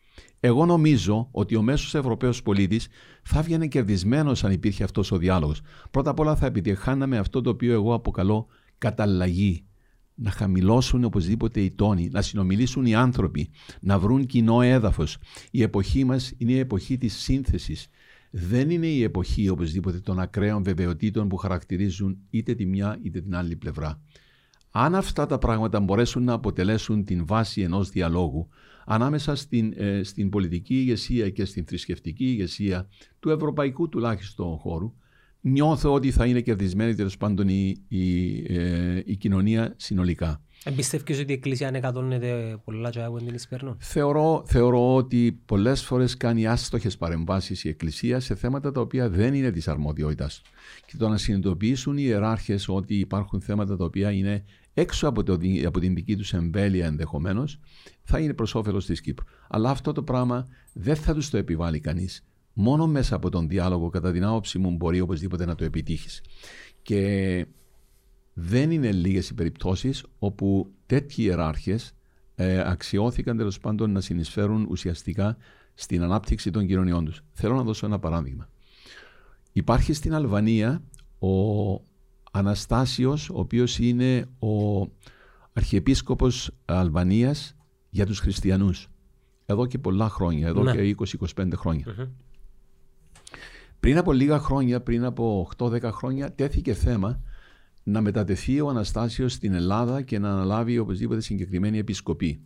[0.41, 2.89] Εγώ νομίζω ότι ο μέσος Ευρωπαίος πολίτης
[3.23, 5.61] θα έβγαινε κερδισμένος αν υπήρχε αυτός ο διάλογος.
[5.91, 8.47] Πρώτα απ' όλα θα επιτυχάναμε αυτό το οποίο εγώ αποκαλώ
[8.79, 9.68] καταλλαγή.
[10.21, 13.51] Να χαμηλώσουν οπωσδήποτε οι τόνοι, να συνομιλήσουν οι άνθρωποι,
[13.81, 15.19] να βρουν κοινό έδαφος.
[15.51, 17.89] Η εποχή μας είναι η εποχή της σύνθεσης.
[18.31, 23.37] Δεν είναι η εποχή οπωσδήποτε των ακραίων βεβαιοτήτων που χαρακτηρίζουν είτε τη μια είτε την
[23.37, 24.01] άλλη πλευρά.
[24.71, 28.49] Αν αυτά τα πράγματα μπορέσουν να αποτελέσουν την βάση ενός διαλόγου
[28.87, 32.89] ανάμεσα στην, ε, στην πολιτική ηγεσία και στην θρησκευτική ηγεσία
[33.21, 34.95] του ευρωπαϊκού τουλάχιστον χώρου,
[35.41, 40.43] νιώθω ότι θα είναι κερδισμένη τέλος πάντων η, η, ε, η κοινωνία συνολικά.
[40.65, 43.77] Εμπιστεύεις ότι η Εκκλησία ανεκατώνεται πολλά και από την Ισπερνών.
[43.81, 49.35] Θεωρώ, θεωρώ ότι πολλές φορές κάνει άστοχες παρεμβάσεις η Εκκλησία σε θέματα τα οποία δεν
[49.35, 50.43] είναι της αρμοδιότητας.
[50.87, 55.39] Και το να συνειδητοποιήσουν οι ιεράρχες ότι υπάρχουν θέματα τα οποία είναι έξω από, το,
[55.67, 57.61] από την δική τους εμβέλεια ενδεχομένως,
[58.03, 59.25] θα είναι προς όφελος της Κύπρου.
[59.49, 62.28] Αλλά αυτό το πράγμα δεν θα τους το επιβάλλει κανείς.
[62.61, 66.23] Μόνο μέσα από τον διάλογο, κατά την άποψή μου, μπορεί οπωσδήποτε να το επιτύχεις.
[66.83, 67.47] Και
[68.33, 71.93] δεν είναι λίγες οι περιπτώσεις όπου τέτοιοι ιεράρχες
[72.35, 75.37] ε, αξιώθηκαν τέλος πάντων να συνεισφέρουν ουσιαστικά
[75.75, 77.21] στην ανάπτυξη των κοινωνιών τους.
[77.33, 78.49] Θέλω να δώσω ένα παράδειγμα.
[79.53, 80.83] Υπάρχει στην Αλβανία
[81.19, 81.29] ο
[82.31, 84.81] Αναστάσιος, ο οποίος είναι ο
[85.53, 87.57] Αρχιεπίσκοπος Αλβανίας
[87.91, 88.89] για τους χριστιανούς.
[89.47, 90.73] Εδώ και πολλά χρόνια, εδώ Ναι.
[90.73, 91.85] και 20-25 χρόνια.
[93.81, 97.21] Πριν από λίγα χρόνια, πριν από 8-10 χρόνια, τέθηκε θέμα
[97.83, 102.41] να μετατεθεί ο Αναστάσιος στην Ελλάδα και να αναλάβει οπωσδήποτε συγκεκριμένη επισκοπή.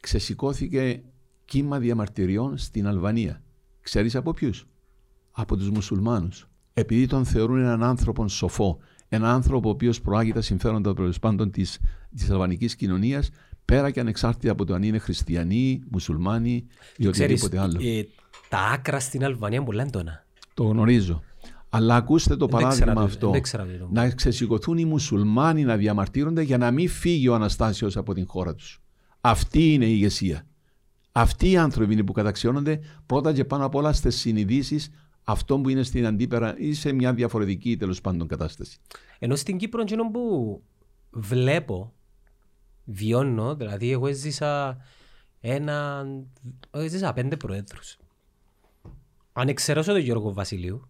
[0.00, 1.02] Ξεσηκώθηκε
[1.44, 3.42] κύμα διαμαρτυριών στην Αλβανία.
[3.80, 4.66] Ξέρεις από ποιους;
[5.30, 6.48] Από τους μουσουλμάνους.
[6.74, 8.78] Επειδή τον θεωρούν έναν άνθρωπο σοφό,
[9.08, 11.78] έναν άνθρωπο ο οποίος προάγει τα συμφέροντα τέλο πάντων της,
[12.14, 13.30] της αλβανικής κοινωνίας,
[13.64, 17.80] Πέρα και ανεξάρτητα από το αν είναι χριστιανοί, μουσουλμάνοι ή Ξέρεις, οτιδήποτε άλλο.
[17.82, 18.06] ε,
[18.48, 20.24] τα άκρα στην Αλβανία είναι πολλά έντονα.
[20.54, 21.22] Το γνωρίζω.
[21.70, 23.26] Αλλά ακούστε το Δεν ήξερα παράδειγμα το- αυτό.
[23.30, 23.88] δεν ήξερα το.
[23.92, 28.54] Να ξεσηκωθούν οι μουσουλμάνοι να διαμαρτύρονται για να μην φύγει ο Αναστάσιος από την χώρα
[28.54, 28.80] τους.
[29.20, 30.46] Αυτή είναι η ηγεσία.
[31.12, 34.90] Αυτοί οι άνθρωποι είναι που καταξιώνονται πρώτα και πάνω απ' όλα στις συνειδήσεις
[35.24, 38.78] αυτών που είναι στην αντίπερα ή σε μια διαφορετική τέλος πάντων κατάσταση.
[39.18, 40.62] Ενώ στην Κύπρο εκείνο που
[41.10, 41.92] βλέπω,
[42.84, 44.76] βιώνω, δηλαδή εγώ έζησα
[45.40, 46.06] ένα,
[46.70, 47.96] εγώ έζησα πέντε προέδρους.
[49.38, 50.88] Αν εξαιρέσω τον Γιώργο Βασιλείου,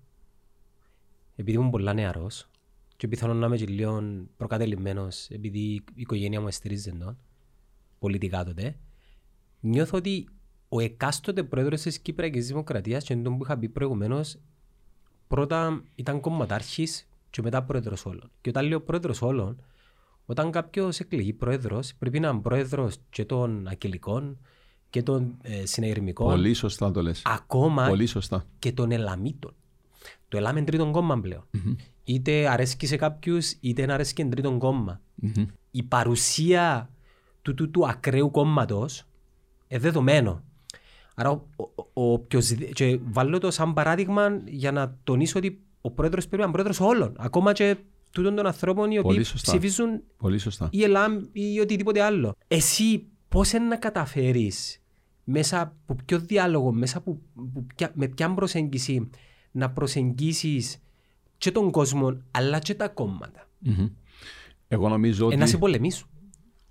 [1.36, 2.50] επειδή ήμουν πολλά νεαρός
[2.96, 4.02] και πιθανόν να είμαι και λίγο
[4.36, 7.18] προκατελημένος επειδή η οικογένεια μου εστηρίζει τον,
[7.98, 8.76] πολιτικά τότε,
[9.60, 10.28] νιώθω ότι
[10.68, 14.38] ο εκάστοτε πρόεδρος της Κυπριακής Δημοκρατίας και τον που είχα πει προηγουμένως
[15.26, 18.30] πρώτα ήταν κομματάρχης και μετά πρόεδρος όλων.
[18.40, 19.62] Και όταν λέω πρόεδρος όλων,
[20.26, 24.38] όταν κάποιος εκλεγεί πρόεδρος, πρέπει να είναι πρόεδρος και των ακελικών
[24.90, 27.22] και των ε, συνεγερμικών, Πολύ σωστά το λες.
[27.24, 28.44] ακόμα Πολύ σωστά.
[28.58, 29.52] και των ελαμίτων.
[30.28, 31.44] Το ελάμ είναι τρίτον κόμμα πλέον.
[32.04, 35.00] Είτε αρέσκει σε κάποιους, είτε να αρέσκει εν τρίτον κόμμα.
[35.14, 35.46] Μμμ.
[35.70, 36.90] Η παρουσία
[37.42, 39.04] του, του, του ακραίου κόμματος
[39.68, 40.42] είναι δεδομένο.
[41.14, 45.90] Άρα, ο, ο, ο, οποιοσδη- και βάλω το σαν παράδειγμα για να τονίσω ότι ο
[45.90, 47.14] πρόεδρος πρέπει να είναι πρόεδρος όλων.
[47.18, 47.76] Ακόμα και
[48.12, 49.50] τούτων των ανθρώπων οι οποίοι Πολύ σωστά.
[49.52, 50.68] ψηφίζουν Πολύ σωστά.
[50.72, 52.34] ή ΕΛΑΜ ή οτιδήποτε άλλο.
[52.48, 54.80] Εσύ πώς είναι να καταφέρεις
[55.24, 57.20] μέσα από ποιο διάλογο, μέσα από,
[57.52, 59.08] που ποια- με ποια προσέγγιση
[59.50, 60.78] να προσεγγίσεις
[61.38, 63.48] και τον κόσμο αλλά και τα κόμματα.
[63.58, 63.86] Μμμ.
[64.68, 65.36] Εγώ νομίζω Ε, ότι.
[65.36, 66.08] να σε πολεμήσουν.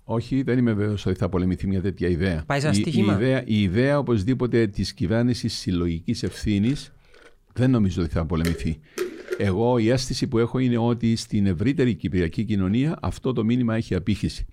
[0.04, 2.42] Όχι, δεν είμαι βέβαιος ότι θα πολεμηθεί μια τέτοια ιδέα.
[2.46, 3.14] Πάει σαν η, η, στοίχημα.
[3.14, 6.92] ιδέα, η ιδέα οπωσδήποτε της κυβέρνησης συλλογικής ευθύνης
[7.52, 8.78] δεν νομίζω ότι θα πολεμηθεί.
[9.38, 13.94] Εγώ η αίσθηση που έχω είναι ότι στην ευρύτερη κυπριακή κοινωνία αυτό το μήνυμα έχει
[13.94, 14.46] απήχηση.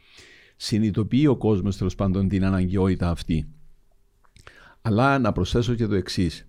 [0.55, 3.47] Συνειδητοποιεί ο κόσμος τέλος πάντων την αναγκαιότητα αυτή.
[4.81, 6.45] Αλλά να προσθέσω και το εξής.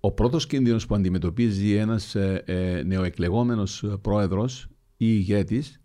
[0.00, 5.80] Ο πρώτος κίνδυνος που αντιμετωπίζει ένας ε, ε, νεοεκλεγόμενος πρόεδρος ή ηγέτης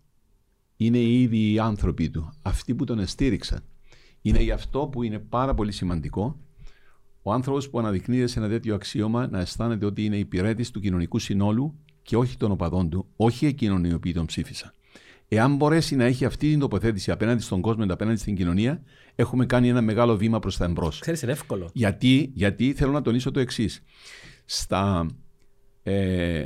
[0.76, 3.62] είναι ήδη οι άνθρωποι του, αυτοί που τον εστήριξαν.
[4.22, 6.40] Είναι γι' αυτό που είναι πάρα πολύ σημαντικό
[7.28, 11.18] ο άνθρωπος που αναδεικνύεται σε ένα τέτοιο αξίωμα να αισθάνεται ότι είναι υπηρέτης του κοινωνικού
[11.18, 14.72] συνόλου και όχι των οπαδών του, όχι εκείνων οι οποίοι τον ψήφισαν.
[15.28, 18.82] Εάν μπορέσει να έχει αυτή την τοποθέτηση απέναντι στον κόσμο, απέναντι στην κοινωνία,
[19.14, 20.98] έχουμε κάνει ένα μεγάλο βήμα προς τα εμπρός.
[20.98, 21.70] Ξέρεις, είναι εύκολο.
[21.72, 23.82] Γιατί, γιατί θέλω να τονίσω το εξής.
[24.44, 25.06] Στα
[25.82, 26.44] ε,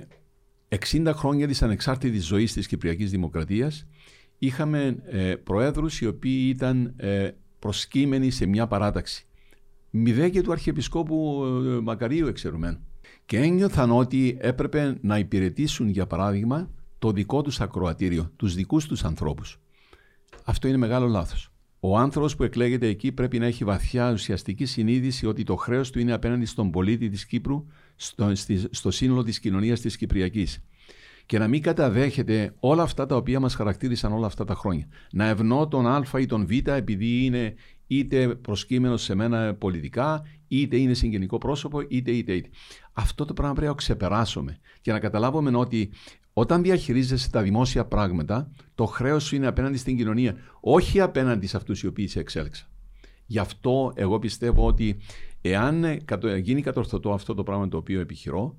[0.69, 3.87] 60 χρόνια της ανεξάρτητης ζωής της Κυπριακής Δημοκρατίας
[4.39, 9.27] είχαμε ε, προέδρους οι οποίοι ήταν ε, προσκύμενοι σε μια παράταξη.
[9.91, 12.79] Μηδέ και του Αρχιεπισκόπου ε, Μακαρίου εξαιρουμένου.
[13.25, 16.71] Και ένιωθαν ότι έπρεπε να υπηρετήσουν για παράδειγμα
[17.01, 19.61] το δικό τους ακροατήριο, τους δικούς τους ανθρώπους.
[20.45, 21.53] Αυτό είναι μεγάλο λάθος.
[21.81, 25.99] Ο άνθρωπος που εκλέγεται εκεί πρέπει να έχει βαθιά ουσιαστική συνείδηση ότι το χρέος του
[25.99, 30.65] είναι απέναντι στον πολίτη της Κύπρου, στο, στη- στο σύνολο της κοινωνίας της Κυπριακής.
[31.27, 34.89] Και να μην καταδέχεται όλα αυτά τα οποία μας χαρακτήρισαν όλα αυτά τα χρόνια.
[35.13, 37.55] Να ευνώ τον Α ή τον Β επειδή είναι
[37.87, 42.49] είτε προσκύμενος σε μένα πολιτικά, είτε είναι συγγενικό πρόσωπο, είτε είτε είτε.
[42.93, 45.91] Αυτό το πράγμα πρέπει να το ξεπεράσουμε και να καταλάβουμε ότι
[46.41, 51.57] όταν διαχειρίζεσαι τα δημόσια πράγματα, το χρέος σου είναι απέναντι στην κοινωνία, όχι απέναντι σε
[51.57, 52.69] αυτούς οι οποίοι σε εξέλεξαν.
[53.27, 54.97] Γι' αυτό εγώ πιστεύω ότι
[55.41, 58.57] εάν ε, κατο- γίνει κατορθωτό αυτό το πράγμα το οποίο επιχειρώ,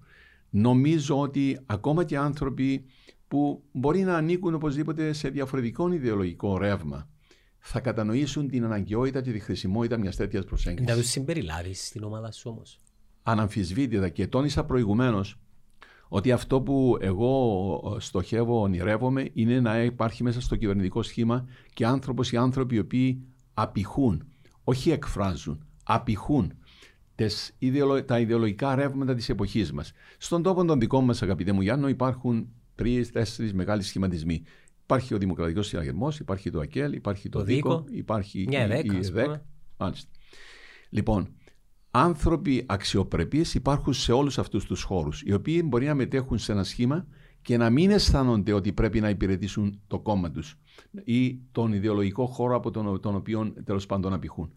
[0.50, 2.86] νομίζω ότι ακόμα και άνθρωποι
[3.28, 7.10] που μπορεί να ανήκουν οπωσδήποτε σε διαφορετικό ιδεολογικό ρεύμα,
[7.60, 10.96] θα κατανοήσουν την αναγκαιότητα και τη χρησιμότητα μιας τέτοιας Να προσέγγιση.
[10.98, 12.80] τους συμπεριλάβεις στην ομάδα σου όμως.
[13.24, 15.40] Αναμφισβήτητα και τόνισα προηγουμένως
[16.14, 22.32] ότι αυτό που εγώ στοχεύω, ονειρεύομαι, είναι να υπάρχει μέσα στο κυβερνητικό σχήμα και άνθρωπος
[22.32, 23.22] ή άνθρωποι οι οποίοι
[23.54, 24.28] απηχούν,
[24.64, 26.54] όχι εκφράζουν, απηχούν
[27.16, 29.92] τις ιδεολο- τα ιδεολογικά ρεύματα της εποχής μας.
[30.18, 34.42] Στον τόπο των δικών μας, αγαπητέ μου Γιάννο, υπάρχουν τρεις-τέσσερις μεγάλοι σχηματισμοί.
[34.84, 38.64] Υπάρχει ο Δημοκρατικός Συναγερμός, υπάρχει το ΑΚΕΛ, υπάρχει το, Το ΔΙΚΟ, ΔΙΚΟ, υπάρχει μια η,
[38.64, 39.24] ΕΔΕΚ, η ας ΕΔΕΚ.
[39.26, 39.44] πούμε.
[39.78, 40.10] Μάλιστα.
[40.90, 41.34] Λοιπόν,
[41.92, 46.64] άνθρωποι αξιοπρεπείς υπάρχουν σε όλους αυτούς τους χώρους, οι οποίοι μπορεί να μετέχουν σε ένα
[46.64, 47.08] σχήμα
[47.42, 50.58] και να μην αισθάνονται ότι πρέπει να υπηρετήσουν το κόμμα τους
[51.04, 54.52] ή τον ιδεολογικό χώρο από τον, τον οποίο τέλος πάντων απηχούν.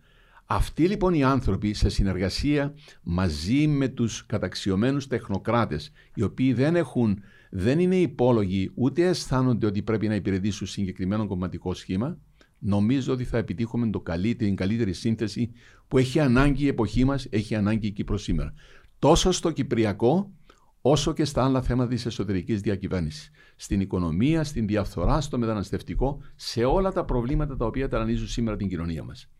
[0.47, 7.19] Αυτοί λοιπόν οι άνθρωποι σε συνεργασία μαζί με τους καταξιωμένους τεχνοκράτες οι οποίοι δεν έχουν,
[7.51, 12.19] δεν είναι υπόλογοι ούτε αισθάνονται ότι πρέπει να υπηρετήσουν συγκεκριμένο κομματικό σχήμα
[12.65, 15.51] νομίζω ότι θα επιτύχουμε το καλύτερη, την καλύτερη σύνθεση
[15.89, 18.55] που έχει ανάγκη η εποχή μας, έχει ανάγκη η Κύπρος σήμερα.
[18.99, 20.33] Τόσο στο Κυπριακό
[20.81, 23.31] όσο και στα άλλα θέματα της εσωτερικής διακυβέρνησης.
[23.57, 28.69] Στην οικονομία, στην διαφθορά, στο μεταναστευτικό, σε όλα τα προβλήματα τα οποία ταρανίζουν σήμερα την
[28.69, 29.31] κοινωνία μας.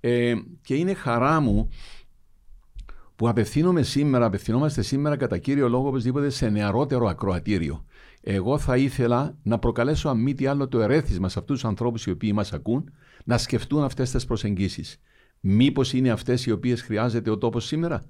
[0.00, 1.68] Ε, και είναι χαρά μου
[3.16, 7.84] που απευθύνομαι σήμερα, απευθυνόμαστε σήμερα κατά κύριο λόγο οπωσδήποτε σε νεαρότερο ακροατήριο.
[8.26, 12.06] Εγώ θα ήθελα να προκαλέσω αν μη τι άλλο το ερέθισμα σε αυτούς τους ανθρώπους
[12.06, 12.90] οι οποίοι μας ακούν
[13.24, 15.00] να σκεφτούν αυτές τις προσεγγίσεις.
[15.40, 18.02] Μήπως είναι αυτές οι οποίες χρειάζεται ο τόπος σήμερα;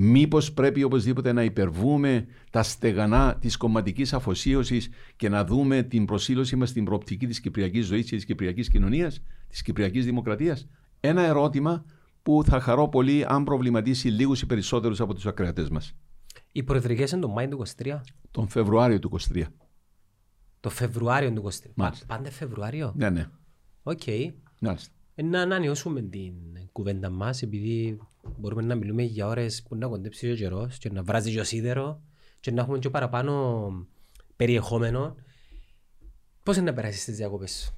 [0.00, 6.56] Μήπως πρέπει οπωσδήποτε να υπερβούμε τα στεγανά της κομματικής αφοσίωσης και να δούμε την προσήλωσή
[6.56, 10.68] μας στην προοπτική της κυπριακής ζωής και της κυπριακής κοινωνίας, της κυπριακής δημοκρατίας;
[11.00, 11.84] Ένα ερώτημα
[12.22, 15.94] που θα χαρώ πολύ αν προβληματίσει λίγους ή περισσότερους από τους ακροατές μας.
[16.58, 18.00] Οι προεδρικές είναι τον Μάη του 23.
[18.30, 19.44] Τον Φεβρουάριο του 23.
[20.60, 21.70] Το Φεβρουάριο του 23.
[21.74, 22.06] Μάλιστα.
[22.06, 23.28] Πάντα Φεβρουάριο; Ναι, ναι.
[23.82, 24.00] OK.
[24.06, 24.32] Okay.
[24.60, 24.92] Μάλιστα.
[25.14, 26.32] Ε, να ανανεώσουμε την
[26.72, 27.98] κουβέντα μας, επειδή
[28.38, 31.44] μπορούμε να μιλούμε για ώρες που να κοντέψει ο καιρός και να βράζει και το
[31.44, 32.02] σίδερο
[32.40, 33.70] και να έχουμε και παραπάνω
[34.36, 35.14] περιεχόμενο.
[36.42, 37.72] Πώς είναι να περάσεις τις διακοπές; Σου,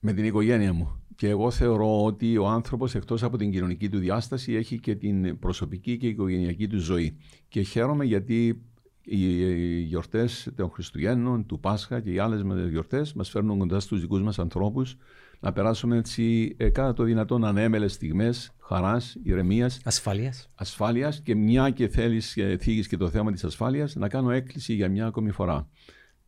[0.00, 1.01] Με την οικογένεια μου.
[1.16, 5.38] Και εγώ θεωρώ ότι ο άνθρωπος εκτός από την κοινωνική του διάσταση έχει και την
[5.38, 7.16] προσωπική και οικογενειακή του ζωή.
[7.48, 8.62] Και χαίρομαι γιατί
[9.04, 14.22] οι γιορτές των Χριστουγέννων, του Πάσχα και οι άλλες γιορτές μας φέρνουν κοντά στους δικούς
[14.22, 14.96] μας ανθρώπους
[15.40, 19.80] να περάσουμε έτσι ε, κατά το δυνατόν ανέμελες στιγμές χαράς, ηρεμίας.
[19.84, 20.48] Ασφάλειας.
[20.54, 24.74] Ασφάλειας και μια και θέλεις και θίγεις και το θέμα της ασφάλειας, να κάνω έκκληση
[24.74, 25.68] για μια ακόμη φορά.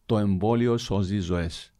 [0.07, 1.74] Το εμβόλιο σώζει ζωές.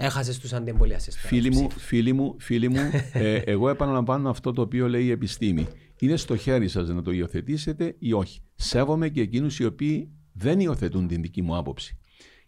[0.00, 1.10] Έχασες τους αντιεμβολιαστέ.
[1.10, 5.66] Φίλοι μου, φίλοι μου, φίλοι μου ε, εγώ επαναλαμβάνω αυτό το οποίο λέει η επιστήμη.
[5.98, 8.40] Είναι στο χέρι σας να το υιοθετήσετε ή όχι.
[8.54, 11.98] Σέβομαι και εκείνους οι οποίοι δεν υιοθετούν την δική μου άποψη.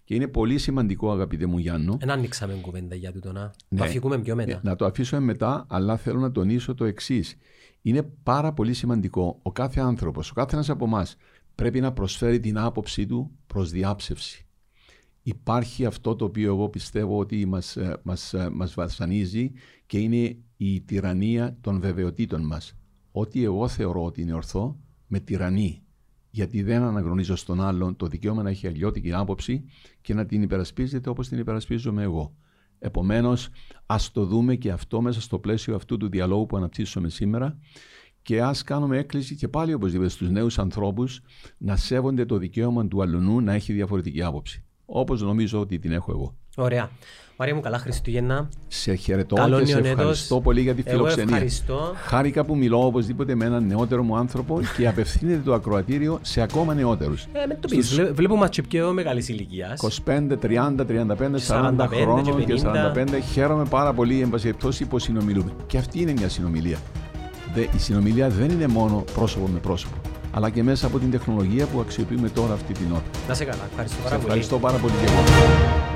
[0.05, 1.97] Και είναι πολύ σημαντικό, αγαπητέ μου Γιάννο.
[2.01, 3.79] Δεν ανοίξαμε κουβέντα για τούτο να ναι.
[3.79, 4.55] το αφήκουμε πιο μετά.
[4.55, 7.37] Ναι, να το αφήσουμε μετά, αλλά θέλω να τονίσω το εξής.
[7.83, 11.17] Είναι πάρα πολύ σημαντικό ο κάθε άνθρωπος, ο κάθε ένας από εμάς
[11.55, 14.47] πρέπει να προσφέρει την άποψή του προς διάψευση.
[15.31, 19.53] Υπάρχει αυτό το οποίο εγώ πιστεύω ότι μας, ε, μας, ε, μας βασανίζει
[19.87, 22.77] και είναι η τυραννία των βεβαιωτήτων μας.
[23.13, 25.83] Ό,τι εγώ θεωρώ ότι είναι ορθό, με τυραννεί
[26.31, 29.65] γιατί δεν αναγνωρίζω στον άλλον το δικαίωμα να έχει αλλιώτικη άποψη
[30.01, 32.35] και να την υπερασπίζεται όπως την υπερασπίζομαι εγώ.
[32.79, 33.49] Επομένως,
[33.87, 37.59] ας το δούμε και αυτό μέσα στο πλαίσιο αυτού του διαλόγου που αναπτύσσουμε σήμερα
[38.23, 41.21] και ας κάνουμε έκκληση και πάλι οπωσδήποτε στους νέους ανθρώπους
[41.59, 44.65] να σέβονται το δικαίωμα του αλλονού να έχει διαφορετική άποψη.
[44.93, 46.35] Όπως νομίζω ότι την έχω εγώ.
[46.57, 46.91] Ωραία.
[47.37, 48.49] Μαρία μου, καλά Χριστούγεννα.
[48.69, 51.23] Σε χαιρετώ Καλό και σε ευχαριστώ πολύ για τη φιλοξενία.
[51.23, 51.93] Εγώ ευχαριστώ.
[51.97, 56.75] Χάρηκα που μιλώ οπωσδήποτε με έναν νεότερο μου άνθρωπο και απευθύνεται το ακροατήριο σε ακόμα
[56.75, 57.23] νεότερους.
[57.23, 58.01] Ε, με το πεις.
[58.13, 59.81] Βλέπουμε και πιο μεγάλης ηλικίας.
[60.05, 63.21] 25, 30, 35, 40 χρόνων και, 45.
[63.33, 65.53] Χαίρομαι πάρα πολύ, εν πάση που συνομιλούμε.
[65.67, 66.79] Και αυτή είναι μια συνομιλία.
[67.77, 71.81] Η συνομιλία δεν είναι μόνο πρόσωπο με πρόσωπο αλλά και μέσα από την τεχνολογία που
[71.81, 73.03] αξιοποιούμε τώρα αυτή την ώρα.
[73.29, 73.63] Να σε καλά.
[73.71, 74.27] Ευχαριστώ πάρα πολύ.
[74.27, 75.90] Ευχαριστώ πάρα πολύ και εγώ.